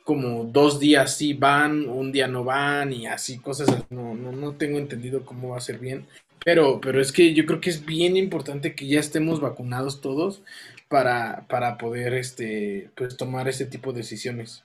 como 0.05 0.45
dos 0.45 0.81
días 0.81 1.17
sí 1.17 1.33
van, 1.35 1.89
un 1.89 2.13
día 2.13 2.27
no 2.29 2.45
van 2.45 2.93
y 2.93 3.07
así 3.07 3.39
cosas, 3.39 3.69
no, 3.91 4.15
no, 4.15 4.33
no 4.33 4.57
tengo 4.57 4.79
entendido 4.79 5.25
cómo 5.25 5.51
va 5.51 5.59
a 5.59 5.61
ser 5.61 5.79
bien, 5.79 6.07
pero, 6.45 6.81
pero 6.81 7.01
es 7.01 7.13
que 7.13 7.35
yo 7.35 7.47
creo 7.47 7.61
que 7.61 7.71
es 7.71 7.85
bien 7.85 8.17
importante 8.17 8.75
que 8.75 8.87
ya 8.87 9.01
estemos 9.01 9.41
vacunados 9.41 10.01
todos 10.01 10.43
para, 10.93 11.47
para 11.49 11.79
poder 11.79 12.13
este, 12.13 12.91
pues, 12.95 13.17
tomar 13.17 13.49
ese 13.49 13.65
tipo 13.65 13.93
de 13.93 14.01
decisiones. 14.01 14.63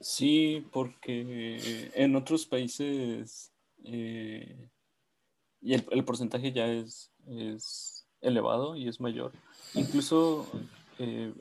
Sí, 0.00 0.66
porque 0.72 1.92
en 1.94 2.16
otros 2.16 2.46
países 2.46 3.52
eh, 3.84 4.68
y 5.62 5.74
el, 5.74 6.04
porcentaje 6.04 6.50
ya 6.50 6.66
es, 6.66 7.12
es, 7.28 8.08
elevado 8.20 8.74
y 8.74 8.88
es 8.88 9.00
mayor. 9.00 9.30
Incluso 9.74 10.48
eh, 10.98 11.32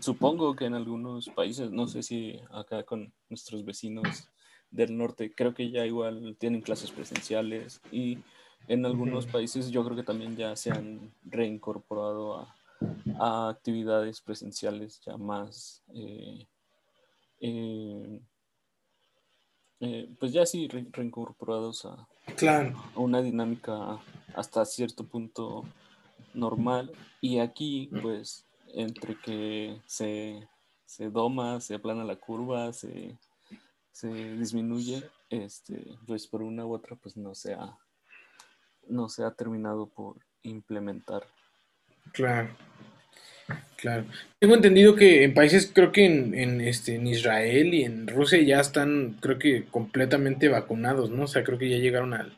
supongo 0.00 0.56
que 0.56 0.64
en 0.64 0.74
algunos 0.74 1.28
países, 1.28 1.70
no 1.70 1.86
sé 1.86 2.02
si 2.02 2.40
acá 2.50 2.82
con 2.84 3.12
nuestros 3.28 3.62
vecinos 3.62 4.28
del 4.70 4.96
norte, 4.96 5.34
creo 5.34 5.52
que 5.52 5.70
ya 5.70 5.84
igual 5.84 6.34
tienen 6.38 6.62
clases 6.62 6.90
presenciales 6.92 7.82
y 7.92 8.18
en 8.68 8.86
algunos 8.86 9.26
países 9.26 9.70
yo 9.70 9.84
creo 9.84 9.96
que 9.96 10.02
también 10.02 10.36
ya 10.36 10.56
se 10.56 10.70
han 10.70 11.12
reincorporado 11.24 12.38
a, 12.38 12.54
actividades 13.18 14.20
presenciales 14.20 15.00
ya 15.04 15.16
más, 15.16 15.82
eh, 15.94 16.46
eh, 17.40 18.20
eh, 19.80 20.14
pues 20.18 20.32
ya 20.32 20.46
sí 20.46 20.68
reincorporados 20.68 21.86
a, 21.86 22.08
a 22.94 22.98
una 22.98 23.22
dinámica 23.22 23.98
hasta 24.34 24.64
cierto 24.64 25.04
punto 25.04 25.64
normal 26.34 26.92
y 27.20 27.38
aquí 27.38 27.90
pues 28.02 28.46
entre 28.74 29.18
que 29.18 29.80
se, 29.86 30.48
se 30.84 31.10
doma, 31.10 31.60
se 31.60 31.74
aplana 31.74 32.04
la 32.04 32.16
curva, 32.16 32.72
se 32.72 33.18
se 34.00 34.08
disminuye, 34.08 35.02
este, 35.28 35.98
pues 36.06 36.26
por 36.26 36.42
una 36.42 36.64
u 36.64 36.72
otra, 36.72 36.96
pues 36.96 37.18
no 37.18 37.34
se 37.34 37.52
ha, 37.52 37.76
no 38.88 39.10
se 39.10 39.24
ha 39.24 39.30
terminado 39.32 39.86
por 39.88 40.16
implementar. 40.42 41.26
Claro. 42.12 42.48
Claro. 43.76 44.04
Tengo 44.38 44.54
entendido 44.54 44.94
que 44.94 45.24
en 45.24 45.32
países, 45.32 45.70
creo 45.74 45.90
que 45.90 46.04
en, 46.04 46.60
este, 46.60 46.96
en 46.96 47.06
Israel 47.06 47.72
y 47.72 47.84
en 47.84 48.06
Rusia 48.06 48.40
ya 48.42 48.60
están, 48.60 49.16
creo 49.20 49.38
que 49.38 49.64
completamente 49.64 50.48
vacunados, 50.48 51.10
¿no? 51.10 51.24
O 51.24 51.26
sea, 51.26 51.44
creo 51.44 51.58
que 51.58 51.70
ya 51.70 51.78
llegaron 51.78 52.12
al, 52.12 52.36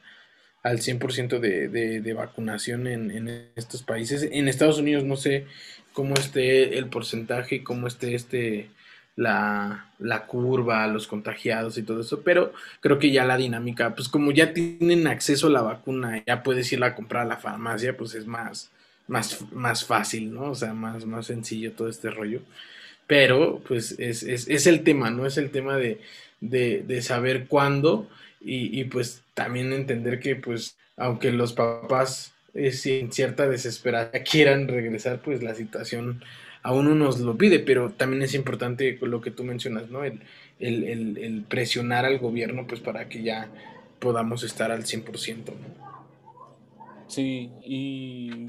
al 0.63 0.79
100% 0.79 1.41
de, 1.41 1.69
de, 1.69 2.01
de 2.01 2.13
vacunación 2.15 2.87
en, 2.87 3.11
en, 3.11 3.51
estos 3.57 3.83
países. 3.83 4.29
En 4.31 4.49
Estados 4.49 4.79
Unidos 4.79 5.05
no 5.05 5.17
sé 5.17 5.47
cómo 5.93 6.15
esté 6.15 6.79
el 6.79 6.87
porcentaje 6.89 7.63
cómo 7.65 7.87
esté 7.87 8.15
este, 8.15 8.71
la, 9.17 9.93
la, 9.99 10.27
curva, 10.27 10.87
los 10.87 11.07
contagiados 11.07 11.77
y 11.79 11.83
todo 11.83 12.01
eso, 12.01 12.23
pero 12.23 12.53
creo 12.81 12.99
que 12.99 13.11
ya 13.11 13.25
la 13.25 13.37
dinámica, 13.37 13.95
pues 13.95 14.09
como 14.09 14.31
ya 14.33 14.53
tienen 14.53 15.07
acceso 15.07 15.49
a 15.49 15.51
la 15.51 15.63
vacuna, 15.63 16.23
ya 16.27 16.43
puedes 16.43 16.73
irla 16.73 16.87
a 16.89 16.95
comprar 16.95 17.23
a 17.23 17.29
la 17.29 17.37
farmacia, 17.37 17.97
pues 17.97 18.15
es 18.15 18.27
más, 18.27 18.71
más, 19.09 19.41
más 19.53 19.85
fácil, 19.85 20.33
¿no? 20.33 20.51
O 20.51 20.55
sea, 20.55 20.75
más, 20.75 21.07
más 21.07 21.27
sencillo 21.27 21.73
todo 21.73 21.89
este 21.89 22.11
rollo. 22.11 22.41
Pero, 23.07 23.61
pues, 23.67 23.97
es, 23.99 24.23
es, 24.23 24.49
es 24.49 24.67
el 24.67 24.85
tema, 24.85 25.11
¿no? 25.11 25.27
Es 25.27 25.37
el 25.39 25.51
tema 25.51 25.77
de, 25.77 26.01
de, 26.41 26.83
de 26.83 27.03
saber 27.03 27.47
cuándo 27.47 28.09
y, 28.41 28.81
y, 28.81 28.85
pues 28.85 29.23
también 29.35 29.73
entender 29.73 30.21
que, 30.21 30.37
pues, 30.37 30.77
aunque 30.97 31.33
los 31.33 31.53
papás 31.53 32.35
eh, 32.55 32.73
sin 32.73 33.13
cierta 33.13 33.49
desesperación 33.49 34.25
quieran 34.25 34.69
regresar, 34.69 35.23
pues 35.23 35.43
la 35.43 35.55
situación 35.55 36.23
aún 36.63 36.87
uno 36.87 37.07
nos 37.07 37.21
lo 37.21 37.37
pide, 37.37 37.59
pero 37.59 37.91
también 37.91 38.23
es 38.23 38.35
importante 38.35 38.99
lo 39.01 39.21
que 39.21 39.31
tú 39.31 39.45
mencionas, 39.45 39.91
¿no? 39.91 40.05
El, 40.05 40.21
el, 40.61 41.45
presionar 41.49 42.05
al 42.05 42.19
gobierno 42.19 42.67
pues 42.67 42.81
para 42.81 43.09
que 43.09 43.23
ya 43.23 43.49
podamos 43.99 44.45
estar 44.45 44.71
al 44.71 44.85
100%. 44.85 45.53
Sí, 47.09 47.51
y 47.65 48.47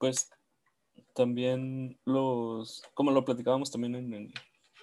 pues 0.00 0.30
también 1.14 2.00
los, 2.06 2.82
como 2.94 3.10
lo 3.12 3.24
platicábamos 3.24 3.70
también 3.70 3.94
en 3.94 4.14
el 4.14 4.34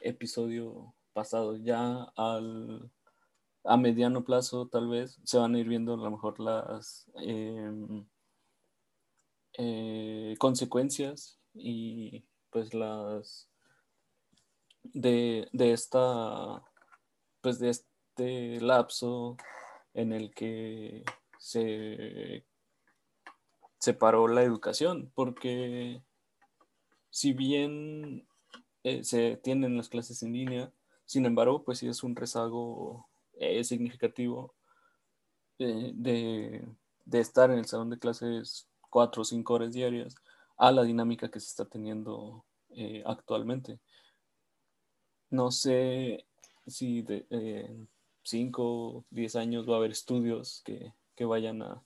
episodio 0.01 0.93
pasado, 1.11 1.57
ya 1.57 2.03
al, 2.15 2.91
a 3.63 3.77
mediano 3.77 4.23
plazo 4.23 4.67
tal 4.67 4.87
vez 4.87 5.19
se 5.23 5.39
van 5.39 5.55
a 5.55 5.59
ir 5.59 5.67
viendo 5.67 5.95
a 5.95 5.97
lo 5.97 6.11
mejor 6.11 6.39
las 6.39 7.09
em, 7.15 8.05
eh, 9.57 10.35
consecuencias 10.37 11.39
y 11.55 12.23
pues 12.51 12.75
las 12.75 13.49
de, 14.83 15.49
esta 15.51 16.63
pues 17.41 17.57
de 17.57 17.69
este 17.71 18.61
lapso 18.61 19.35
en 19.95 20.13
el 20.13 20.33
que 20.33 21.03
se 21.39 22.45
separó 23.79 24.27
la 24.27 24.43
educación 24.43 25.11
porque 25.13 26.01
si 27.09 27.33
bien 27.33 28.27
eh, 28.83 29.03
se 29.03 29.37
tienen 29.37 29.77
las 29.77 29.89
clases 29.89 30.23
en 30.23 30.33
línea 30.33 30.71
sin 31.05 31.25
embargo 31.25 31.63
pues 31.63 31.79
sí 31.79 31.87
es 31.87 32.03
un 32.03 32.15
rezago 32.15 33.07
eh, 33.33 33.63
significativo 33.63 34.53
eh, 35.59 35.91
de, 35.95 36.67
de 37.05 37.19
estar 37.19 37.51
en 37.51 37.59
el 37.59 37.65
salón 37.65 37.89
de 37.89 37.99
clases 37.99 38.67
cuatro 38.89 39.21
o 39.21 39.25
cinco 39.25 39.53
horas 39.53 39.73
diarias 39.73 40.15
a 40.57 40.71
la 40.71 40.83
dinámica 40.83 41.29
que 41.29 41.39
se 41.39 41.47
está 41.47 41.65
teniendo 41.65 42.43
actualmente. 43.05 43.79
No 45.31 45.49
sé 45.49 46.25
si 46.67 47.01
de 47.01 47.25
5 48.27 48.63
o 48.63 49.05
10 49.09 49.35
años 49.37 49.69
va 49.69 49.75
a 49.75 49.77
haber 49.77 49.91
estudios 49.91 50.61
que, 50.65 50.93
vayan 51.25 51.61
a, 51.61 51.81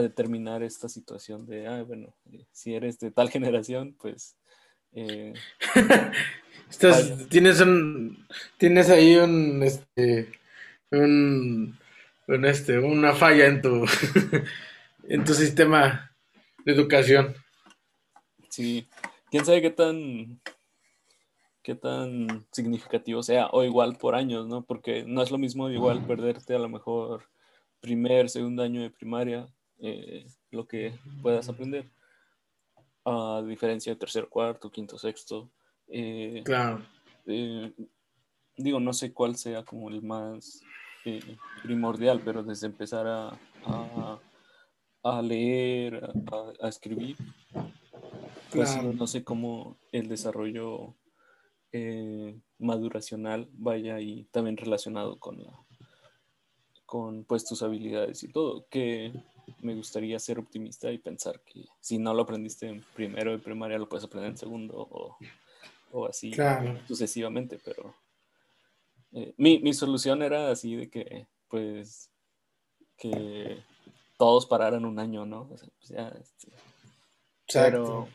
determinar 0.00 0.62
esta 0.62 0.88
situación 0.88 1.46
de, 1.46 1.66
ah, 1.66 1.82
bueno, 1.82 2.14
eh, 2.32 2.44
si 2.52 2.74
eres 2.74 2.98
de 2.98 3.10
tal 3.10 3.30
generación, 3.30 3.96
pues... 4.00 4.36
Eh, 4.96 5.32
tienes 7.28 7.60
un 7.60 8.26
tienes 8.58 8.90
ahí 8.90 9.16
un 9.16 9.60
este 9.64 10.28
un, 10.92 11.76
este 12.44 12.78
una 12.78 13.12
falla 13.12 13.46
en 13.46 13.60
tu 13.60 13.84
en 15.08 15.24
tu 15.24 15.34
sistema 15.34 16.12
de 16.64 16.72
educación 16.72 17.34
Sí, 18.54 18.86
quién 19.32 19.44
sabe 19.44 19.62
qué 19.62 19.70
tan 19.70 20.40
qué 21.64 21.74
tan 21.74 22.46
significativo 22.52 23.20
sea, 23.24 23.48
o 23.48 23.64
igual 23.64 23.96
por 23.96 24.14
años, 24.14 24.46
¿no? 24.46 24.62
Porque 24.62 25.04
no 25.08 25.22
es 25.22 25.32
lo 25.32 25.38
mismo 25.38 25.68
igual 25.70 26.06
perderte 26.06 26.54
a 26.54 26.60
lo 26.60 26.68
mejor 26.68 27.24
primer, 27.80 28.30
segundo 28.30 28.62
año 28.62 28.80
de 28.82 28.90
primaria, 28.90 29.48
eh, 29.80 30.26
lo 30.50 30.66
que 30.66 30.98
puedas 31.22 31.48
aprender, 31.48 31.90
a 33.04 33.42
diferencia 33.46 33.92
de 33.92 33.98
tercer, 33.98 34.28
cuarto, 34.28 34.70
quinto, 34.70 34.98
sexto. 34.98 35.50
Eh, 35.88 36.42
claro. 36.44 36.82
eh, 37.26 37.72
digo, 38.56 38.80
no 38.80 38.92
sé 38.92 39.12
cuál 39.12 39.36
sea 39.36 39.64
como 39.64 39.90
el 39.90 40.02
más 40.02 40.62
primordial, 41.62 42.22
pero 42.24 42.42
desde 42.42 42.66
empezar 42.66 43.06
a, 43.06 43.38
a, 45.02 45.22
leer, 45.22 46.02
a, 46.60 46.68
escribir, 46.68 47.16
pues 48.50 48.82
no 48.82 49.06
sé 49.06 49.22
cómo 49.22 49.76
el 49.92 50.08
desarrollo 50.08 50.94
eh, 51.76 52.40
maduracional 52.58 53.48
vaya 53.52 54.00
y 54.00 54.26
también 54.26 54.56
relacionado 54.56 55.18
con 55.18 55.42
la 55.42 55.52
con 56.86 57.24
pues 57.24 57.44
tus 57.44 57.64
habilidades 57.64 58.22
y 58.22 58.28
todo, 58.28 58.68
que 58.70 59.12
me 59.60 59.74
gustaría 59.74 60.18
ser 60.18 60.38
optimista 60.38 60.90
y 60.90 60.98
pensar 60.98 61.40
que 61.40 61.66
si 61.80 61.98
no 61.98 62.14
lo 62.14 62.22
aprendiste 62.22 62.68
en 62.68 62.84
primero 62.94 63.32
de 63.32 63.38
primaria 63.38 63.78
lo 63.78 63.88
puedes 63.88 64.04
aprender 64.04 64.30
en 64.30 64.36
segundo 64.36 64.76
o, 64.78 65.16
o 65.92 66.06
así 66.06 66.32
sucesivamente, 66.86 67.58
pero 67.64 67.94
eh, 69.12 69.32
mi, 69.36 69.60
mi, 69.60 69.72
solución 69.72 70.22
era 70.22 70.50
así 70.50 70.74
de 70.74 70.90
que, 70.90 71.28
pues, 71.48 72.10
que 72.96 73.62
todos 74.18 74.46
pararan 74.46 74.84
un 74.84 74.98
año, 74.98 75.24
¿no? 75.24 75.48
O 75.52 75.56
sea, 75.56 75.68
pues 75.78 75.88
ya, 75.90 76.08
este, 76.20 76.48
pero, 77.52 78.08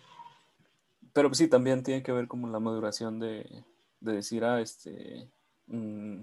pero 1.14 1.30
pues 1.30 1.38
sí, 1.38 1.48
también 1.48 1.84
tiene 1.84 2.04
que 2.04 2.12
ver 2.12 2.28
como 2.28 2.50
la 2.50 2.60
maduración 2.60 3.20
de, 3.20 3.64
de 4.02 4.14
decir, 4.14 4.44
ah, 4.44 4.60
este, 4.60 5.30
mm, 5.68 6.22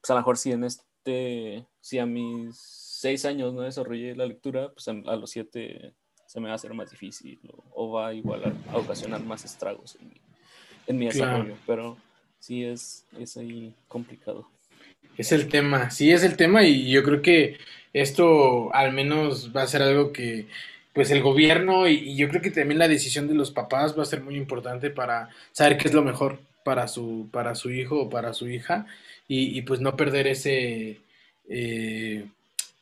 pues 0.00 0.10
a 0.10 0.14
lo 0.14 0.20
mejor 0.20 0.36
si 0.36 0.50
en 0.50 0.64
este, 0.64 1.66
si 1.80 1.98
a 1.98 2.06
mis 2.06 2.87
seis 2.98 3.24
años 3.24 3.54
no 3.54 3.60
desarrollé 3.60 4.16
la 4.16 4.26
lectura, 4.26 4.72
pues 4.72 4.88
a, 4.88 4.92
los 4.92 5.30
siete 5.30 5.92
se 6.26 6.40
me 6.40 6.46
va 6.46 6.52
a 6.52 6.56
hacer 6.56 6.74
más 6.74 6.90
difícil 6.90 7.38
o, 7.72 7.92
va 7.92 8.12
igual 8.12 8.52
a, 8.72 8.76
ocasionar 8.76 9.22
más 9.22 9.44
estragos 9.44 9.96
en 10.00 10.08
mi, 10.08 10.20
en 10.88 10.98
mi 10.98 11.06
desarrollo, 11.06 11.54
pero 11.64 11.96
sí 12.40 12.64
es, 12.64 13.06
es 13.16 13.36
ahí 13.36 13.72
complicado. 13.86 14.48
Es 15.16 15.30
el 15.30 15.48
tema, 15.48 15.90
sí 15.90 16.10
es 16.10 16.24
el 16.24 16.36
tema 16.36 16.64
y 16.64 16.90
yo 16.90 17.04
creo 17.04 17.22
que 17.22 17.58
esto 17.92 18.74
al 18.74 18.92
menos 18.92 19.54
va 19.56 19.62
a 19.62 19.68
ser 19.68 19.82
algo 19.82 20.12
que 20.12 20.46
pues 20.92 21.12
el 21.12 21.22
gobierno 21.22 21.86
y, 21.86 22.16
yo 22.16 22.28
creo 22.28 22.42
que 22.42 22.50
también 22.50 22.80
la 22.80 22.88
decisión 22.88 23.28
de 23.28 23.34
los 23.34 23.52
papás 23.52 23.96
va 23.96 24.02
a 24.02 24.06
ser 24.06 24.22
muy 24.22 24.34
importante 24.34 24.90
para 24.90 25.28
saber 25.52 25.78
qué 25.78 25.86
es 25.86 25.94
lo 25.94 26.02
mejor 26.02 26.40
para 26.64 26.88
su, 26.88 27.28
para 27.30 27.54
su 27.54 27.70
hijo 27.70 28.00
o 28.00 28.10
para 28.10 28.32
su 28.32 28.48
hija 28.48 28.86
y, 29.28 29.62
pues 29.62 29.80
no 29.80 29.94
perder 29.94 30.26
ese, 30.26 31.00
eh, 31.48 32.26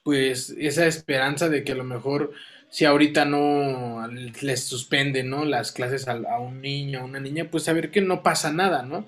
pues 0.07 0.55
esa 0.57 0.87
esperanza 0.87 1.49
de 1.49 1.65
que 1.65 1.73
a 1.73 1.75
lo 1.75 1.83
mejor 1.83 2.33
si 2.71 2.85
ahorita 2.85 3.25
no 3.25 4.07
les 4.41 4.65
suspenden, 4.65 5.31
¿no? 5.31 5.45
Las 5.45 5.73
clases 5.73 6.07
a, 6.07 6.13
a, 6.13 6.39
un 6.39 6.61
niño, 6.61 7.01
a 7.01 7.05
una 7.05 7.19
niña, 7.19 7.49
pues 7.51 7.65
saber 7.65 7.91
que 7.91 8.01
no 8.01 8.23
pasa 8.23 8.53
nada, 8.53 8.83
¿no? 8.83 9.07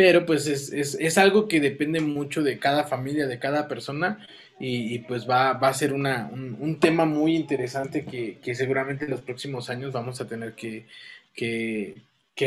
pero 0.00 0.24
pues 0.24 0.46
es, 0.46 1.18
algo 1.18 1.46
que 1.46 1.60
depende 1.60 2.00
mucho 2.00 2.42
de 2.42 2.58
cada 2.58 2.84
familia, 2.84 3.26
de 3.26 3.38
cada 3.38 3.68
persona 3.68 4.26
y, 4.58 5.00
pues 5.00 5.28
va, 5.28 5.52
va, 5.52 5.68
a 5.68 5.74
ser 5.74 5.92
una, 5.92 6.30
un, 6.32 6.80
tema 6.80 7.04
muy 7.04 7.36
interesante 7.36 8.06
que, 8.06 8.54
seguramente 8.54 9.04
en 9.04 9.10
los 9.10 9.20
próximos 9.20 9.68
años 9.68 9.92
vamos 9.92 10.18
a 10.22 10.26
tener 10.26 10.54
que, 10.54 10.86
que, 11.34 11.94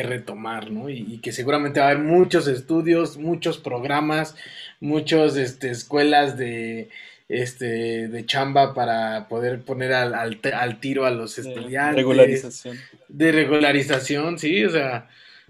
retomar, 0.01 0.71
¿no? 0.71 0.89
Y, 0.89 1.19
que 1.19 1.31
seguramente 1.31 1.79
va 1.79 1.85
a 1.85 1.89
haber 1.91 2.03
muchos 2.03 2.47
estudios, 2.47 3.17
muchos 3.17 3.59
programas, 3.59 4.35
muchas 4.79 5.37
este, 5.37 5.69
escuelas 5.69 6.39
de, 6.39 6.89
este, 7.29 8.07
de 8.07 8.25
chamba 8.25 8.73
para 8.73 9.27
poder 9.27 9.63
poner 9.63 9.93
al, 9.93 10.13
al, 10.13 10.79
tiro 10.79 11.05
a 11.05 11.11
los 11.11 11.37
estudiantes. 11.37 11.95
De 11.95 12.01
regularización. 12.01 12.77
De 13.07 13.31
regularización, 13.31 14.39
sí, 14.39 14.63
o 14.65 14.69
sea, 14.69 15.09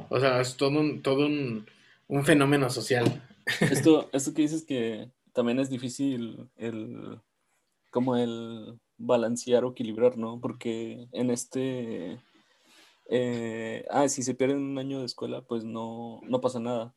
o 0.09 0.19
sea, 0.19 0.41
es 0.41 0.55
todo 0.55 0.79
un, 0.79 1.01
todo 1.01 1.25
un, 1.25 1.65
un 2.07 2.25
fenómeno 2.25 2.69
social. 2.69 3.21
Esto, 3.59 4.09
esto 4.13 4.33
que 4.33 4.43
dices 4.43 4.63
que 4.63 5.09
también 5.33 5.59
es 5.59 5.69
difícil 5.69 6.49
el 6.57 7.19
como 7.89 8.15
el 8.15 8.79
balancear 8.97 9.65
o 9.65 9.71
equilibrar, 9.71 10.17
¿no? 10.17 10.39
Porque 10.41 11.07
en 11.11 11.29
este 11.29 12.19
eh, 13.09 13.85
ah, 13.89 14.07
si 14.07 14.23
se 14.23 14.33
pierde 14.33 14.55
un 14.55 14.77
año 14.77 14.99
de 14.99 15.05
escuela, 15.05 15.41
pues 15.41 15.63
no, 15.63 16.21
no 16.23 16.41
pasa 16.41 16.59
nada. 16.59 16.95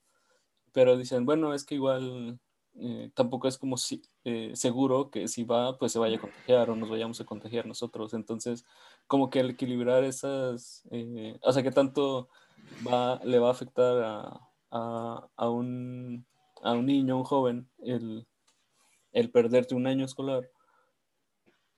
Pero 0.73 0.97
dicen, 0.97 1.27
bueno, 1.27 1.55
es 1.55 1.65
que 1.65 1.75
igual 1.75 2.39
eh, 2.75 3.11
tampoco 3.15 3.49
es 3.49 3.59
como 3.59 3.77
si, 3.77 4.03
eh, 4.29 4.51
seguro 4.55 5.09
que 5.12 5.29
si 5.29 5.45
va, 5.45 5.79
pues 5.79 5.93
se 5.93 6.01
vaya 6.01 6.17
a 6.17 6.21
contagiar 6.21 6.69
o 6.69 6.75
nos 6.75 6.91
vayamos 6.91 7.21
a 7.21 7.25
contagiar 7.25 7.65
nosotros. 7.65 8.12
Entonces, 8.12 8.65
como 9.07 9.31
que 9.31 9.39
el 9.39 9.51
equilibrar 9.51 10.03
esas, 10.03 10.83
o 11.43 11.53
sea, 11.53 11.62
que 11.62 11.71
tanto 11.71 12.29
va, 12.85 13.21
le 13.25 13.39
va 13.39 13.49
a 13.49 13.53
afectar 13.53 14.03
a, 14.03 15.29
a, 15.37 15.49
un, 15.49 16.27
a 16.61 16.73
un 16.73 16.87
niño, 16.87 17.19
un 17.19 17.23
joven, 17.23 17.69
el, 17.79 18.27
el 19.12 19.31
perderte 19.31 19.77
un 19.77 19.87
año 19.87 20.05
escolar 20.05 20.51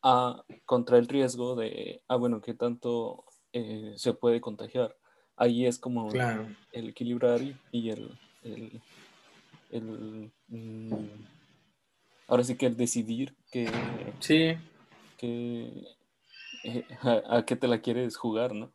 a, 0.03 0.43
contra 0.65 0.97
el 0.97 1.07
riesgo 1.07 1.55
de, 1.55 2.03
ah, 2.09 2.17
bueno, 2.17 2.41
que 2.41 2.55
tanto 2.55 3.27
eh, 3.53 3.93
se 3.97 4.15
puede 4.15 4.41
contagiar. 4.41 4.97
Ahí 5.37 5.67
es 5.67 5.79
como 5.79 6.11
el 6.73 6.89
equilibrar 6.89 7.43
y, 7.73 7.91
el, 7.91 8.19
el, 9.71 10.33
mm, 10.49 11.38
ahora 12.29 12.45
sí 12.45 12.55
que 12.55 12.67
el 12.67 12.77
decidir 12.77 13.35
que, 13.51 13.69
sí. 14.21 14.57
que 15.17 15.73
eh, 16.63 16.85
a, 17.03 17.39
a, 17.39 17.45
qué 17.45 17.57
te 17.57 17.67
la 17.67 17.81
quieres 17.81 18.17
jugar, 18.17 18.55
¿no? 18.55 18.71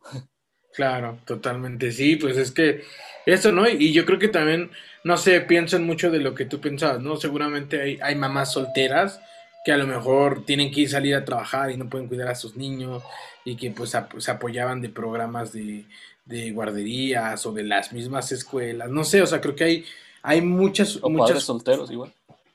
Claro, 0.74 1.18
totalmente. 1.24 1.92
Sí, 1.92 2.16
pues 2.16 2.36
es 2.36 2.50
que 2.50 2.82
eso, 3.26 3.52
¿no? 3.52 3.68
Y 3.68 3.92
yo 3.92 4.04
creo 4.04 4.18
que 4.18 4.28
también, 4.28 4.70
no 5.04 5.16
sé, 5.16 5.40
pienso 5.40 5.76
en 5.76 5.86
mucho 5.86 6.10
de 6.10 6.18
lo 6.18 6.34
que 6.34 6.46
tú 6.46 6.60
pensabas, 6.60 7.00
¿no? 7.00 7.16
Seguramente 7.16 7.80
hay, 7.80 7.98
hay 8.02 8.16
mamás 8.16 8.52
solteras 8.52 9.20
que 9.64 9.72
a 9.72 9.76
lo 9.76 9.86
mejor 9.86 10.44
tienen 10.44 10.72
que 10.72 10.82
ir 10.82 10.90
salir 10.90 11.14
a 11.14 11.24
trabajar 11.24 11.70
y 11.70 11.76
no 11.76 11.88
pueden 11.88 12.08
cuidar 12.08 12.28
a 12.28 12.34
sus 12.34 12.56
niños 12.56 13.02
y 13.44 13.56
que 13.56 13.70
pues 13.70 13.96
se 14.18 14.30
apoyaban 14.30 14.82
de 14.82 14.88
programas 14.90 15.52
de, 15.52 15.84
de, 16.24 16.50
guarderías 16.50 17.46
o 17.46 17.52
de 17.52 17.62
las 17.62 17.92
mismas 17.92 18.32
escuelas. 18.32 18.90
No 18.90 19.04
sé, 19.04 19.22
o 19.22 19.26
sea, 19.26 19.40
creo 19.40 19.54
que 19.54 19.64
hay, 19.64 19.84
hay 20.22 20.40
muchas... 20.42 20.98
O 21.02 21.08
muchas, 21.08 21.28
padres 21.28 21.44
solteros 21.44 21.90
igual. 21.90 22.12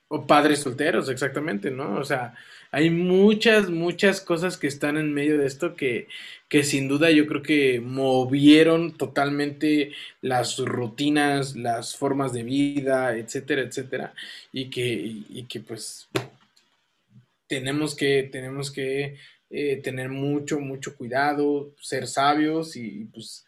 O 0.09 0.25
padres 0.27 0.59
solteros, 0.59 1.07
exactamente, 1.07 1.71
¿no? 1.71 1.95
O 1.95 2.03
sea, 2.03 2.35
hay 2.71 2.89
muchas, 2.89 3.69
muchas 3.69 4.21
cosas 4.21 4.57
que 4.57 4.67
están 4.67 4.97
en 4.97 5.13
medio 5.13 5.37
de 5.37 5.47
esto 5.47 5.75
que, 5.75 6.07
que 6.47 6.63
sin 6.63 6.87
duda 6.87 7.09
yo 7.11 7.25
creo 7.27 7.41
que 7.41 7.79
movieron 7.79 8.97
totalmente 8.97 9.91
las 10.21 10.57
rutinas, 10.57 11.55
las 11.55 11.95
formas 11.95 12.33
de 12.33 12.43
vida, 12.43 13.15
etcétera, 13.15 13.61
etcétera, 13.61 14.13
y 14.51 14.69
que, 14.69 14.83
y, 14.83 15.43
que 15.43 15.59
pues 15.61 16.09
tenemos 17.47 17.95
que, 17.95 18.29
tenemos 18.31 18.71
que 18.71 19.17
eh, 19.49 19.77
tener 19.83 20.09
mucho, 20.09 20.59
mucho 20.59 20.95
cuidado, 20.95 21.71
ser 21.79 22.07
sabios 22.07 22.75
y, 22.75 23.05
pues, 23.13 23.45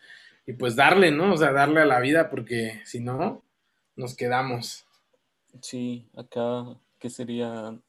y 0.47 0.53
pues 0.53 0.75
darle, 0.75 1.11
¿no? 1.11 1.33
O 1.33 1.37
sea, 1.37 1.51
darle 1.51 1.81
a 1.81 1.85
la 1.85 1.99
vida 1.99 2.29
porque 2.29 2.81
si 2.85 2.99
no, 2.99 3.43
nos 3.95 4.15
quedamos. 4.15 4.85
Sí, 5.59 6.07
acá, 6.15 6.65
¿qué 6.99 7.09
serían 7.09 7.83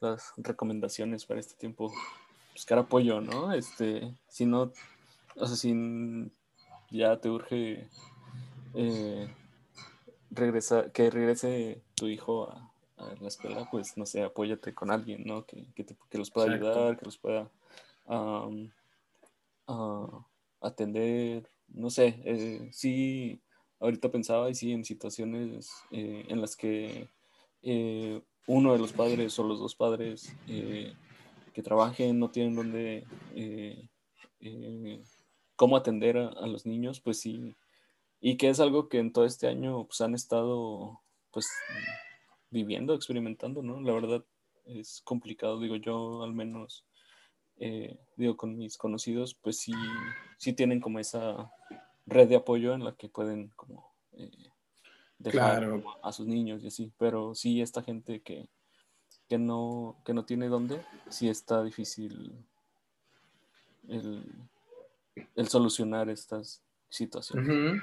las 0.00 0.32
recomendaciones 0.36 1.24
para 1.24 1.40
este 1.40 1.54
tiempo? 1.54 1.92
buscar 2.52 2.78
apoyo, 2.78 3.20
¿no? 3.20 3.52
Este, 3.52 4.14
si 4.28 4.46
no, 4.46 4.72
o 5.36 5.46
sea, 5.46 5.56
si 5.56 6.30
ya 6.90 7.18
te 7.20 7.30
urge 7.30 7.88
eh, 8.74 9.28
que 10.92 11.10
regrese 11.10 11.82
tu 11.94 12.06
hijo 12.08 12.50
a, 12.50 12.68
la 13.20 13.28
escuela, 13.28 13.68
pues 13.68 13.96
no 13.96 14.06
sé, 14.06 14.22
apóyate 14.22 14.74
con 14.74 14.92
alguien, 14.92 15.24
¿no? 15.24 15.44
Que, 15.44 15.66
que, 15.74 16.18
los 16.18 16.30
pueda 16.30 16.52
ayudar, 16.52 16.96
que 16.96 17.04
los 17.04 17.18
pueda 17.18 17.50
atender, 20.60 21.50
no 21.68 21.90
sé, 21.90 22.22
eh, 22.24 22.68
sí, 22.70 23.40
ahorita 23.82 24.10
pensaba 24.10 24.48
y 24.48 24.54
sí 24.54 24.72
en 24.72 24.84
situaciones 24.84 25.70
eh, 25.90 26.24
en 26.28 26.40
las 26.40 26.56
que 26.56 27.08
uno 28.46 28.72
de 28.72 28.78
los 28.78 28.92
padres 28.92 29.38
o 29.38 29.44
los 29.44 29.60
dos 29.60 29.74
padres 29.76 30.34
que 31.52 31.62
trabajen, 31.62 32.18
no 32.18 32.30
tienen 32.30 32.54
dónde, 32.54 33.06
eh, 33.34 33.88
eh, 34.40 35.02
cómo 35.56 35.76
atender 35.76 36.16
a, 36.16 36.46
los 36.46 36.66
niños, 36.66 37.00
pues 37.00 37.20
sí, 37.20 37.54
y 38.20 38.36
que 38.36 38.48
es 38.48 38.60
algo 38.60 38.88
que 38.88 38.98
en 38.98 39.12
todo 39.12 39.24
este 39.24 39.48
año 39.48 39.84
pues 39.86 40.00
han 40.00 40.14
estado 40.14 41.00
pues 41.30 41.48
viviendo, 42.50 42.94
experimentando, 42.94 43.62
¿no? 43.62 43.80
La 43.80 43.92
verdad 43.92 44.24
es 44.64 45.00
complicado, 45.02 45.60
digo 45.60 45.76
yo 45.76 46.22
al 46.22 46.32
menos, 46.32 46.84
eh, 47.56 47.98
digo 48.16 48.36
con 48.36 48.56
mis 48.56 48.76
conocidos, 48.76 49.34
pues 49.34 49.58
sí, 49.58 49.72
sí 50.38 50.52
tienen 50.52 50.80
como 50.80 50.98
esa 50.98 51.50
red 52.06 52.28
de 52.28 52.36
apoyo 52.36 52.74
en 52.74 52.84
la 52.84 52.94
que 52.96 53.08
pueden 53.08 53.48
como 53.56 53.92
dejar 55.18 55.82
a 56.02 56.12
sus 56.12 56.26
niños 56.26 56.62
y 56.62 56.68
así, 56.68 56.92
pero 56.98 57.34
sí 57.34 57.60
esta 57.60 57.82
gente 57.82 58.20
que 58.22 58.48
que 59.32 59.38
no, 59.38 59.96
que 60.04 60.12
no 60.12 60.26
tiene 60.26 60.48
dónde, 60.48 60.82
sí 61.08 61.30
está 61.30 61.64
difícil 61.64 62.32
el, 63.88 65.48
solucionar 65.48 66.10
estas 66.10 66.60
situaciones. 66.90 67.80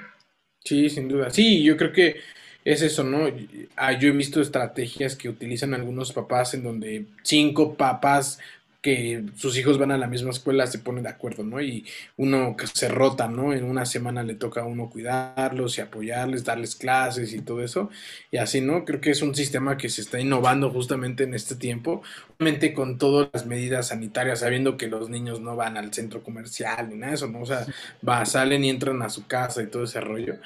Sí, 0.64 0.88
sin 0.88 1.08
duda. 1.08 1.30
Sí, 1.30 1.64
yo 1.64 1.76
creo 1.76 1.92
que 1.92 2.20
es 2.64 2.82
eso, 2.82 3.02
¿no? 3.02 3.26
Ah, 3.74 3.98
yo 3.98 4.10
he 4.10 4.12
visto 4.12 4.40
estrategias 4.40 5.16
que 5.16 5.28
utilizan 5.28 5.74
algunos 5.74 6.12
papás 6.12 6.54
en 6.54 6.62
donde 6.62 7.06
cinco 7.24 7.74
papás 7.74 8.38
que 8.82 9.24
sus 9.36 9.58
hijos 9.58 9.78
van 9.78 9.92
a 9.92 9.98
la 9.98 10.06
misma 10.06 10.30
escuela 10.30 10.66
se 10.66 10.78
ponen 10.78 11.02
de 11.02 11.10
acuerdo, 11.10 11.44
¿no? 11.44 11.60
Y 11.60 11.84
uno 12.16 12.56
que 12.56 12.66
se 12.66 12.88
rota, 12.88 13.28
¿no? 13.28 13.52
En 13.52 13.64
una 13.64 13.84
semana 13.84 14.22
le 14.22 14.34
toca 14.34 14.62
a 14.62 14.64
uno 14.64 14.88
cuidarlos 14.88 15.76
y 15.76 15.82
apoyarles, 15.82 16.44
darles 16.44 16.76
clases 16.76 17.32
y 17.34 17.42
todo 17.42 17.62
eso. 17.62 17.90
Y 18.30 18.38
así, 18.38 18.60
¿no? 18.60 18.84
Creo 18.84 19.00
que 19.00 19.10
es 19.10 19.22
un 19.22 19.34
sistema 19.34 19.76
que 19.76 19.88
se 19.88 20.00
está 20.00 20.18
innovando 20.18 20.70
justamente 20.70 21.24
en 21.24 21.34
este 21.34 21.56
tiempo, 21.56 22.02
obviamente 22.38 22.72
con 22.72 22.98
todas 22.98 23.28
las 23.32 23.46
medidas 23.46 23.88
sanitarias, 23.88 24.40
sabiendo 24.40 24.76
que 24.76 24.88
los 24.88 25.10
niños 25.10 25.40
no 25.40 25.56
van 25.56 25.76
al 25.76 25.92
centro 25.92 26.22
comercial 26.22 26.88
ni 26.88 26.96
nada 26.96 27.10
de 27.10 27.16
eso, 27.16 27.28
¿no? 27.28 27.42
O 27.42 27.46
sea, 27.46 27.66
va, 28.06 28.24
salen 28.24 28.64
y 28.64 28.70
entran 28.70 29.02
a 29.02 29.10
su 29.10 29.26
casa 29.26 29.62
y 29.62 29.66
todo 29.66 29.84
ese 29.84 30.00
rollo. 30.00 30.36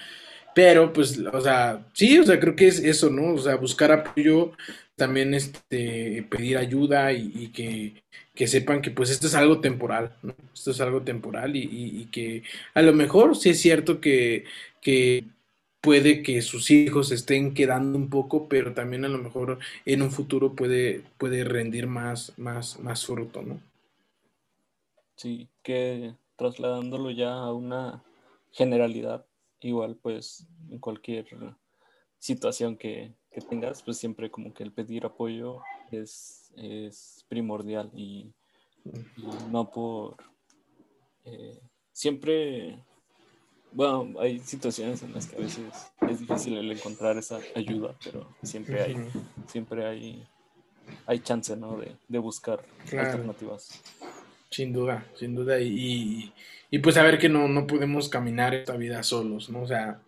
Pero, 0.54 0.92
pues, 0.92 1.18
o 1.18 1.40
sea, 1.40 1.84
sí, 1.92 2.18
o 2.18 2.24
sea, 2.24 2.38
creo 2.38 2.54
que 2.54 2.68
es 2.68 2.78
eso, 2.78 3.10
¿no? 3.10 3.34
O 3.34 3.38
sea, 3.38 3.56
buscar 3.56 3.90
apoyo, 3.90 4.52
también 4.96 5.34
este, 5.34 6.26
pedir 6.30 6.56
ayuda 6.58 7.12
y, 7.12 7.48
que, 7.48 8.02
que, 8.34 8.46
sepan 8.46 8.82
que 8.82 8.90
pues 8.90 9.10
esto 9.10 9.26
es 9.26 9.34
algo 9.34 9.60
temporal, 9.60 10.16
¿no? 10.22 10.34
Esto 10.52 10.70
es 10.72 10.80
algo 10.80 11.02
temporal 11.02 11.56
y, 11.56 11.68
y, 11.70 12.06
que 12.06 12.42
a 12.74 12.82
lo 12.82 12.92
mejor 12.92 13.36
sí 13.36 13.50
es 13.50 13.60
cierto 13.60 14.00
que, 14.00 14.44
que 14.80 15.24
puede 15.80 16.22
que 16.22 16.40
sus 16.42 16.70
hijos 16.70 17.12
estén 17.12 17.52
quedando 17.54 17.98
un 17.98 18.08
poco, 18.08 18.48
pero 18.48 18.72
también 18.72 19.04
a 19.04 19.08
lo 19.08 19.18
mejor 19.18 19.58
en 19.84 20.02
un 20.02 20.10
futuro 20.10 20.54
puede, 20.54 21.02
puede 21.18 21.44
rendir 21.44 21.86
más, 21.86 22.32
más, 22.38 22.80
más 22.80 23.04
fruto, 23.04 23.42
¿no? 23.42 23.60
Sí, 25.16 25.48
que 25.62 26.14
trasladándolo 26.36 27.10
ya 27.10 27.34
a 27.34 27.52
una 27.52 28.02
generalidad, 28.50 29.26
igual 29.60 29.96
pues 29.96 30.46
en 30.70 30.78
cualquier 30.78 31.26
situación 32.18 32.76
que, 32.76 33.12
tengas, 33.50 33.82
pues 33.82 33.98
siempre 33.98 34.30
como 34.30 34.54
que 34.54 34.62
el 34.62 34.72
pedir 34.72 35.04
apoyo 35.04 35.60
es, 35.90 36.52
es 36.56 37.24
primordial 37.28 37.90
y, 37.94 38.32
no 39.50 39.70
por... 39.70 40.16
Eh, 41.24 41.58
siempre, 41.92 42.78
bueno, 43.72 44.20
hay 44.20 44.40
situaciones 44.40 45.02
en 45.02 45.14
las 45.14 45.26
que 45.26 45.36
a 45.36 45.40
veces 45.40 45.64
es 46.08 46.20
difícil 46.20 46.56
el 46.58 46.70
encontrar 46.70 47.16
esa 47.16 47.38
ayuda, 47.54 47.94
pero 48.04 48.28
siempre 48.42 48.82
hay, 48.82 48.96
siempre 49.46 49.86
hay, 49.86 50.28
hay 51.06 51.20
chance, 51.20 51.56
¿no? 51.56 51.78
De, 52.08 52.18
buscar 52.18 52.60
alternativas. 52.82 53.80
Sin 54.50 54.72
duda, 54.72 55.06
sin 55.14 55.34
duda. 55.34 55.58
Y, 55.60 56.32
y, 56.70 56.78
pues 56.80 56.96
saber 56.96 57.18
que 57.18 57.28
no, 57.28 57.48
no 57.48 57.66
podemos 57.66 58.08
caminar 58.08 58.54
esta 58.54 58.76
vida 58.76 59.02
solos, 59.02 59.48
¿no? 59.48 59.62
O 59.62 59.66
sea, 59.66 60.00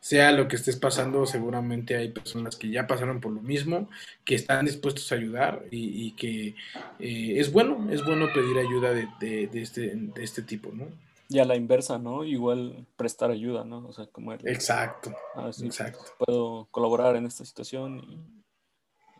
sea 0.00 0.32
lo 0.32 0.48
que 0.48 0.56
estés 0.56 0.76
pasando, 0.76 1.26
seguramente 1.26 1.94
hay 1.94 2.10
personas 2.10 2.56
que 2.56 2.70
ya 2.70 2.86
pasaron 2.86 3.20
por 3.20 3.32
lo 3.32 3.42
mismo, 3.42 3.88
que 4.24 4.34
están 4.34 4.64
dispuestos 4.64 5.12
a 5.12 5.16
ayudar 5.16 5.66
y, 5.70 6.12
que 6.12 6.54
eh, 6.98 7.34
es 7.38 7.52
bueno, 7.52 7.92
es 7.92 8.02
bueno 8.04 8.32
pedir 8.32 8.58
ayuda 8.58 8.92
de, 8.92 9.50
este, 9.52 9.94
de 9.94 10.24
este 10.24 10.42
tipo, 10.42 10.70
¿no? 10.72 10.88
Y 11.28 11.38
a 11.38 11.44
la 11.44 11.54
inversa, 11.54 11.98
¿no? 11.98 12.24
Igual 12.24 12.86
prestar 12.96 13.30
ayuda, 13.30 13.64
¿no? 13.64 13.86
O 13.86 13.92
sea, 13.92 14.06
como 14.06 14.32
el, 14.32 14.48
Exacto, 14.48 15.14
exacto. 15.62 16.02
Puedo 16.18 16.66
colaborar 16.70 17.14
en 17.16 17.26
esta 17.26 17.44
situación 17.44 18.34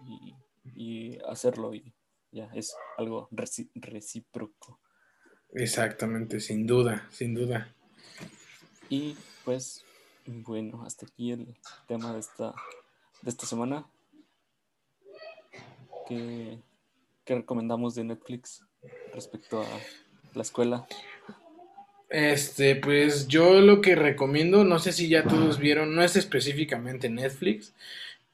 y, 0.04 0.34
y, 0.74 1.18
hacerlo 1.28 1.74
y 1.74 1.92
ya, 2.32 2.50
es 2.54 2.74
algo 2.96 3.28
recíproco. 3.30 4.80
Exactamente, 5.52 6.40
sin 6.40 6.66
duda, 6.66 7.06
sin 7.10 7.34
duda. 7.34 7.74
Y 8.88 9.16
pues 9.44 9.84
bueno, 10.26 10.82
hasta 10.84 11.06
aquí 11.06 11.32
el 11.32 11.56
tema 11.86 12.12
de 12.12 12.20
esta, 12.20 12.54
de 13.22 13.30
esta 13.30 13.46
semana. 13.46 13.86
¿Qué, 16.06 16.58
recomendamos 17.26 17.94
de 17.94 18.04
Netflix 18.04 18.64
respecto 19.14 19.62
a 19.62 19.66
la 20.34 20.42
escuela? 20.42 20.86
Este, 22.08 22.74
pues 22.74 23.28
yo 23.28 23.60
lo 23.60 23.80
que 23.80 23.94
recomiendo, 23.94 24.64
no 24.64 24.80
sé 24.80 24.92
si 24.92 25.08
ya 25.08 25.22
todos 25.22 25.58
vieron, 25.58 25.94
no 25.94 26.02
es 26.02 26.16
específicamente 26.16 27.08
Netflix, 27.08 27.72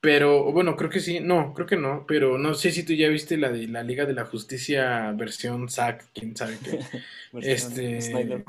pero 0.07 0.53
bueno, 0.53 0.77
creo 0.77 0.89
que 0.89 1.01
sí, 1.01 1.19
no, 1.19 1.53
creo 1.53 1.67
que 1.67 1.75
no, 1.75 2.05
pero 2.07 2.39
no 2.39 2.55
sé 2.55 2.71
si 2.71 2.85
tú 2.85 2.93
ya 2.93 3.09
viste 3.09 3.37
la 3.37 3.51
de 3.51 3.67
la 3.67 3.83
Liga 3.83 4.07
de 4.07 4.13
la 4.13 4.25
Justicia 4.25 5.11
versión 5.17 5.69
Zack, 5.69 6.11
quién 6.15 6.37
sabe 6.37 6.59
qué. 6.63 6.79
este, 7.43 8.01
Snyder 8.01 8.45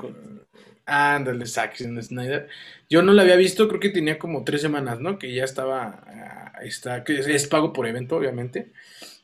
Ándale, 0.86 1.46
Zack 1.46 1.74
Snyder. 1.74 2.46
Yo 2.88 3.02
no 3.02 3.12
la 3.12 3.22
había 3.22 3.34
visto, 3.34 3.66
creo 3.66 3.80
que 3.80 3.88
tenía 3.88 4.20
como 4.20 4.44
tres 4.44 4.62
semanas, 4.62 5.00
¿no? 5.00 5.18
Que 5.18 5.34
ya 5.34 5.42
estaba, 5.42 6.04
ah, 6.06 6.52
está, 6.62 7.02
que 7.02 7.18
es, 7.18 7.48
pago 7.48 7.72
por 7.72 7.88
evento, 7.88 8.14
obviamente. 8.14 8.70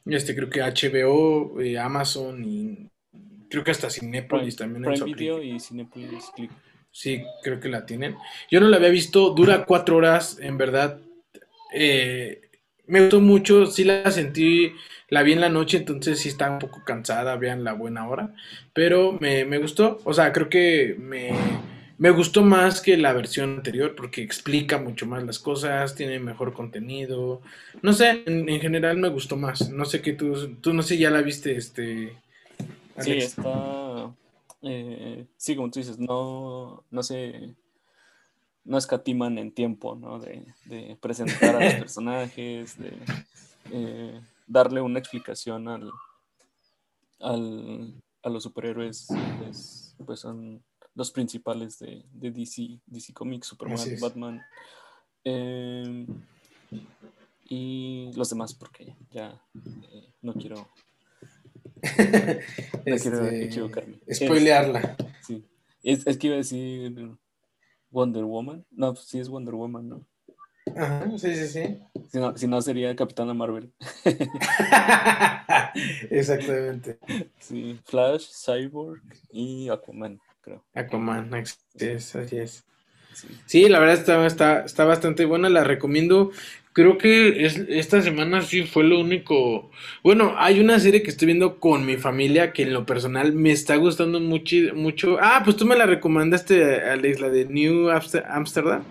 Este, 0.05 0.35
creo 0.35 0.51
que 0.51 0.61
HBO, 0.61 1.61
eh, 1.61 1.79
Amazon 1.79 2.45
y 2.45 2.91
creo 3.49 3.63
que 3.63 3.71
hasta 3.71 3.91
Cinepolis 3.91 4.57
también. 4.57 4.83
Prime 4.83 5.05
Video 5.05 5.41
y 5.41 5.61
Cinepolis 5.61 6.33
Click. 6.35 6.51
Sí, 6.91 7.23
creo 7.45 7.61
que 7.61 7.69
la 7.69 7.87
tienen. 7.87 8.17
Yo 8.51 8.59
no 8.59 8.67
la 8.67 8.79
había 8.79 8.89
visto, 8.89 9.31
dura 9.31 9.67
cuatro 9.67 9.99
horas, 9.99 10.41
en 10.41 10.59
verdad. 10.59 10.99
Eh, 11.75 12.41
me 12.87 13.01
gustó 13.01 13.21
mucho, 13.21 13.67
sí 13.67 13.85
la 13.85 14.11
sentí, 14.11 14.73
la 15.09 15.23
vi 15.23 15.33
en 15.33 15.41
la 15.41 15.49
noche, 15.49 15.79
entonces 15.79 16.21
sí 16.21 16.29
está 16.29 16.51
un 16.51 16.59
poco 16.59 16.83
cansada, 16.85 17.37
vean 17.37 17.65
la 17.65 17.73
buena 17.73 18.09
hora, 18.09 18.35
pero 18.73 19.13
me, 19.21 19.59
gustó, 19.59 20.01
o 20.05 20.13
sea, 20.13 20.33
creo 20.33 20.49
que 20.49 20.95
me, 20.99 21.31
me, 21.99 22.11
gustó 22.11 22.43
más 22.43 22.81
que 22.81 22.97
la 22.97 23.13
versión 23.13 23.57
anterior 23.57 23.95
porque 23.97 24.23
explica 24.23 24.79
mucho 24.79 25.07
más 25.07 25.25
las 25.25 25.39
cosas, 25.39 25.95
tiene 25.95 26.19
mejor 26.21 26.53
contenido, 26.53 27.41
no 27.83 27.93
sé, 27.93 28.23
en, 28.27 28.47
general 28.61 28.99
me 28.99 29.09
gustó 29.09 29.37
más, 29.37 29.71
no 29.71 29.85
sé 29.85 30.01
qué 30.01 30.13
tú, 30.13 30.57
tú 30.61 30.73
no 30.73 30.83
sé, 30.83 30.99
ya 30.99 31.11
la 31.11 31.23
viste, 31.23 31.57
este... 31.57 32.17
Sí, 33.01 33.13
está, 33.13 34.15
eh, 34.63 35.25
sí, 35.37 35.57
como 35.57 35.71
tú 35.71 35.81
dices, 35.81 35.99
no, 35.99 36.85
no 36.91 37.03
sé 37.03 37.57
no 38.65 38.79
escatiman 38.79 39.39
en 39.39 39.53
tiempo, 39.53 39.95
¿no? 39.95 40.19
De, 40.19 40.97
presentar 41.01 41.57
a 41.57 41.65
los 41.65 41.75
personajes, 41.81 42.79
de 42.79 42.93
eh, 43.71 44.21
darle 44.47 44.81
una 44.81 44.99
explicación 44.99 45.69
al, 45.69 45.91
al, 47.21 48.03
a 48.23 48.29
los 48.29 48.43
superhéroes, 48.43 49.09
pues, 50.05 50.21
son 50.21 50.65
los 50.95 51.11
principales 51.11 51.79
de, 51.79 52.05
DC, 52.13 52.81
DC 52.87 53.13
Comics, 53.13 53.49
Superman, 53.49 53.79
Batman, 54.01 54.43
em, 55.25 56.07
y 57.47 58.11
los 58.15 58.31
demás, 58.31 58.55
porque 58.55 58.97
ya 59.11 59.41
eh, 59.93 60.13
no 60.23 60.33
quiero... 60.35 60.69
no 62.87 62.97
quiero 62.97 63.25
este, 63.25 63.45
equivocarme. 63.45 63.99
Spoilearla. 64.11 64.97
sí. 65.21 65.45
Es, 65.83 66.07
es 66.07 66.17
que 66.17 66.29
iba 66.29 66.37
a 66.37 66.39
decir 66.39 67.19
Wonder 67.95 68.25
Woman. 68.25 68.67
No, 68.73 68.93
pues 68.93 69.07
sí 69.07 69.21
es 69.21 69.29
Wonder 69.29 69.55
Woman, 69.55 69.89
¿no? 69.89 70.05
Ajá, 70.77 71.09
sí, 71.17 71.37
sí, 71.37 71.47
sí. 71.47 71.79
Si 72.11 72.19
no, 72.19 72.37
si 72.37 72.49
no 72.49 72.61
sería 72.61 72.97
Capitana 72.97 73.35
Marvel. 73.35 73.73
Exactamente. 76.11 76.99
Sí, 77.39 77.79
Flash, 77.85 78.27
Cyborg 78.33 79.01
y 79.31 79.69
Aquaman, 79.69 80.21
creo. 80.41 80.65
Aquaman, 80.75 81.33
así 81.35 81.57
es, 81.79 82.17
así 82.17 82.39
es. 82.39 82.65
Sí. 83.47 83.69
la 83.69 83.79
verdad 83.79 83.95
está, 83.95 84.27
está, 84.27 84.65
está 84.65 84.85
bastante 84.85 85.25
buena, 85.25 85.49
la 85.49 85.63
recomiendo. 85.63 86.33
Creo 86.75 86.99
que 86.99 87.47
es, 87.47 87.57
esta 87.69 88.03
semana 88.03 88.43
sí 88.43 88.65
fue 88.65 88.83
lo 88.83 88.99
único. 88.99 89.71
Bueno, 90.03 90.35
hay 90.37 90.59
una 90.59 90.81
serie 90.81 91.05
que 91.05 91.11
estoy 91.11 91.27
viendo 91.27 91.61
con 91.61 91.87
mi 91.87 91.97
familia 91.99 92.53
que 92.53 92.65
en 92.65 92.73
lo 92.73 92.85
personal 92.85 93.33
me 93.33 93.53
está 93.53 93.77
gustando 93.77 94.19
mucho. 94.19 94.57
mucho. 94.75 95.17
Ah, 95.21 95.43
pues 95.45 95.57
tú 95.57 95.67
me 95.67 95.77
la 95.77 95.87
recomendaste, 95.87 96.83
Alex, 96.83 97.21
la 97.21 97.29
de 97.29 97.45
New 97.45 97.91
Amsterdam. 97.91 98.83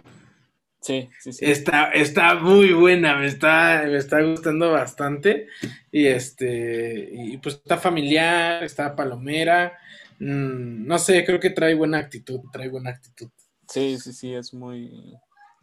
Sí, 0.80 1.10
sí, 1.19 1.34
sí. 1.34 1.46
Está, 1.46 1.91
está 1.91 2.36
muy 2.36 2.72
buena, 2.72 3.17
me 3.17 3.28
está, 3.28 3.84
me 3.86 3.98
está 3.98 4.22
gustando 4.22 4.72
bastante. 4.72 5.48
Y 5.91 6.06
este, 6.06 7.10
y 7.12 7.38
pues 7.39 7.56
está 7.56 7.78
familiar, 7.78 8.63
está 8.63 8.96
palomera. 8.96 9.78
Mm, 10.19 10.88
no 10.88 10.98
sé, 11.00 11.26
creo 11.26 11.41
que 11.41 11.50
trae 11.50 11.74
buena 11.74 11.98
actitud, 11.98 12.39
trae 12.50 12.69
buena 12.69 12.91
actitud. 12.91 13.30
Sí, 13.67 13.98
sí, 14.00 14.13
sí, 14.13 14.34
es 14.34 14.54
muy 14.54 14.89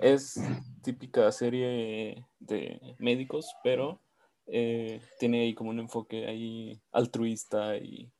es 0.00 0.40
típica 0.82 1.30
serie 1.32 2.26
de 2.38 2.96
médicos, 2.98 3.54
pero 3.62 4.00
eh, 4.46 5.00
tiene 5.18 5.42
ahí 5.42 5.54
como 5.54 5.70
un 5.70 5.78
enfoque 5.78 6.26
ahí 6.26 6.80
altruista 6.92 7.76
y... 7.76 8.10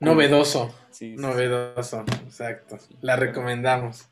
Novedoso. 0.00 0.74
Sí, 0.90 1.16
Novedoso, 1.16 2.00
exacto. 2.24 2.78
La 3.00 3.16
recomendamos. 3.16 4.08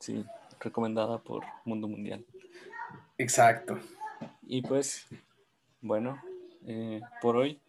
Sí, 0.00 0.24
recomendada 0.58 1.18
por 1.18 1.44
Mundo 1.64 1.86
Mundial. 1.86 2.24
Exacto. 3.18 3.78
Y 4.42 4.62
pues, 4.62 5.06
bueno, 5.80 6.20
eh, 6.66 7.00
por 7.22 7.36
hoy, 7.36 7.60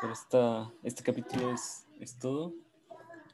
por 0.00 0.10
esta, 0.10 0.70
este 0.82 1.02
capítulo 1.02 1.52
es, 1.52 1.86
es 2.00 2.18
todo. 2.18 2.54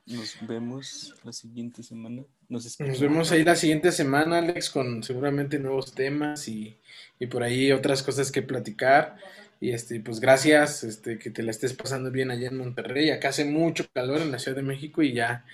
Nos 0.07 0.37
vemos 0.47 1.15
la 1.23 1.33
siguiente 1.33 1.83
semana. 1.83 2.25
Nos, 2.49 2.77
vemos 3.01 3.33
ahí 3.33 3.45
la 3.45 3.57
siguiente 3.57 3.93
semana, 3.93 4.39
Alex, 4.39 4.71
con 4.71 5.03
seguramente 5.03 5.59
nuevos 5.59 5.95
temas 5.95 6.47
y, 6.49 6.79
y 7.19 7.27
por 7.27 7.43
ahí 7.43 7.73
otras 7.73 8.03
cosas 8.03 8.31
que 8.31 8.43
platicar. 8.43 9.17
Y 9.61 9.71
este, 9.71 10.01
pues 10.01 10.21
gracias, 10.21 10.85
este, 10.85 11.19
que 11.19 11.31
te 11.31 11.43
la 11.43 11.51
estés 11.51 11.73
pasando 11.73 12.11
bien 12.11 12.31
allá 12.31 12.49
en 12.49 12.59
Monterrey. 12.59 13.11
Acá 13.11 13.31
hace 13.31 13.45
mucho 13.45 13.87
calor 13.93 14.21
en 14.21 14.31
la 14.31 14.39
Ciudad 14.39 14.57
de 14.57 14.63
México 14.63 15.03
y 15.03 15.15
ya, 15.15 15.45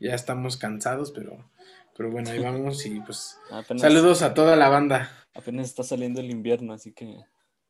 ya 0.00 0.14
estamos 0.14 0.56
cansados, 0.56 1.12
pero, 1.12 1.48
pero 1.96 2.10
bueno, 2.10 2.30
ahí 2.30 2.40
vamos 2.40 2.84
y 2.86 3.00
pues 3.00 3.38
Apenas, 3.50 3.82
saludos 3.82 4.22
a 4.22 4.34
toda 4.34 4.56
la 4.56 4.68
banda. 4.68 5.26
apenas 5.34 5.68
está 5.68 5.84
saliendo 5.84 6.20
el 6.20 6.30
invierno, 6.30 6.72
así 6.72 6.92
que, 6.92 7.24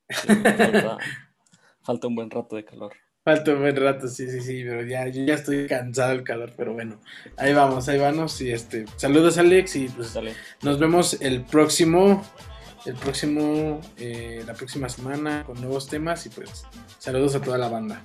que 0.08 0.14
falta, 0.14 0.98
falta 1.82 2.06
un 2.06 2.14
buen 2.14 2.30
rato 2.30 2.56
de 2.56 2.64
calor. 2.64 2.94
Falta 3.30 3.52
un 3.52 3.60
buen 3.60 3.76
rato, 3.76 4.08
sí, 4.08 4.28
sí, 4.28 4.40
sí, 4.40 4.64
pero 4.64 4.82
ya, 4.82 5.06
yo 5.06 5.24
ya 5.24 5.34
estoy 5.34 5.68
cansado 5.68 6.08
del 6.08 6.24
calor, 6.24 6.52
pero 6.56 6.72
bueno, 6.72 6.98
ahí 7.36 7.54
vamos, 7.54 7.88
ahí 7.88 7.96
vamos 7.96 8.40
y 8.40 8.50
este, 8.50 8.86
saludos 8.96 9.38
Alex 9.38 9.76
y 9.76 9.88
pues 9.88 10.08
Sale. 10.08 10.34
Nos 10.62 10.80
vemos 10.80 11.16
el 11.20 11.42
próximo, 11.42 12.24
el 12.86 12.96
próximo, 12.96 13.80
eh, 13.98 14.42
la 14.44 14.54
próxima 14.54 14.88
semana 14.88 15.44
con 15.44 15.60
nuevos 15.60 15.86
temas 15.86 16.26
y 16.26 16.30
pues 16.30 16.64
saludos 16.98 17.36
a 17.36 17.40
toda 17.40 17.56
la 17.56 17.68
banda. 17.68 18.02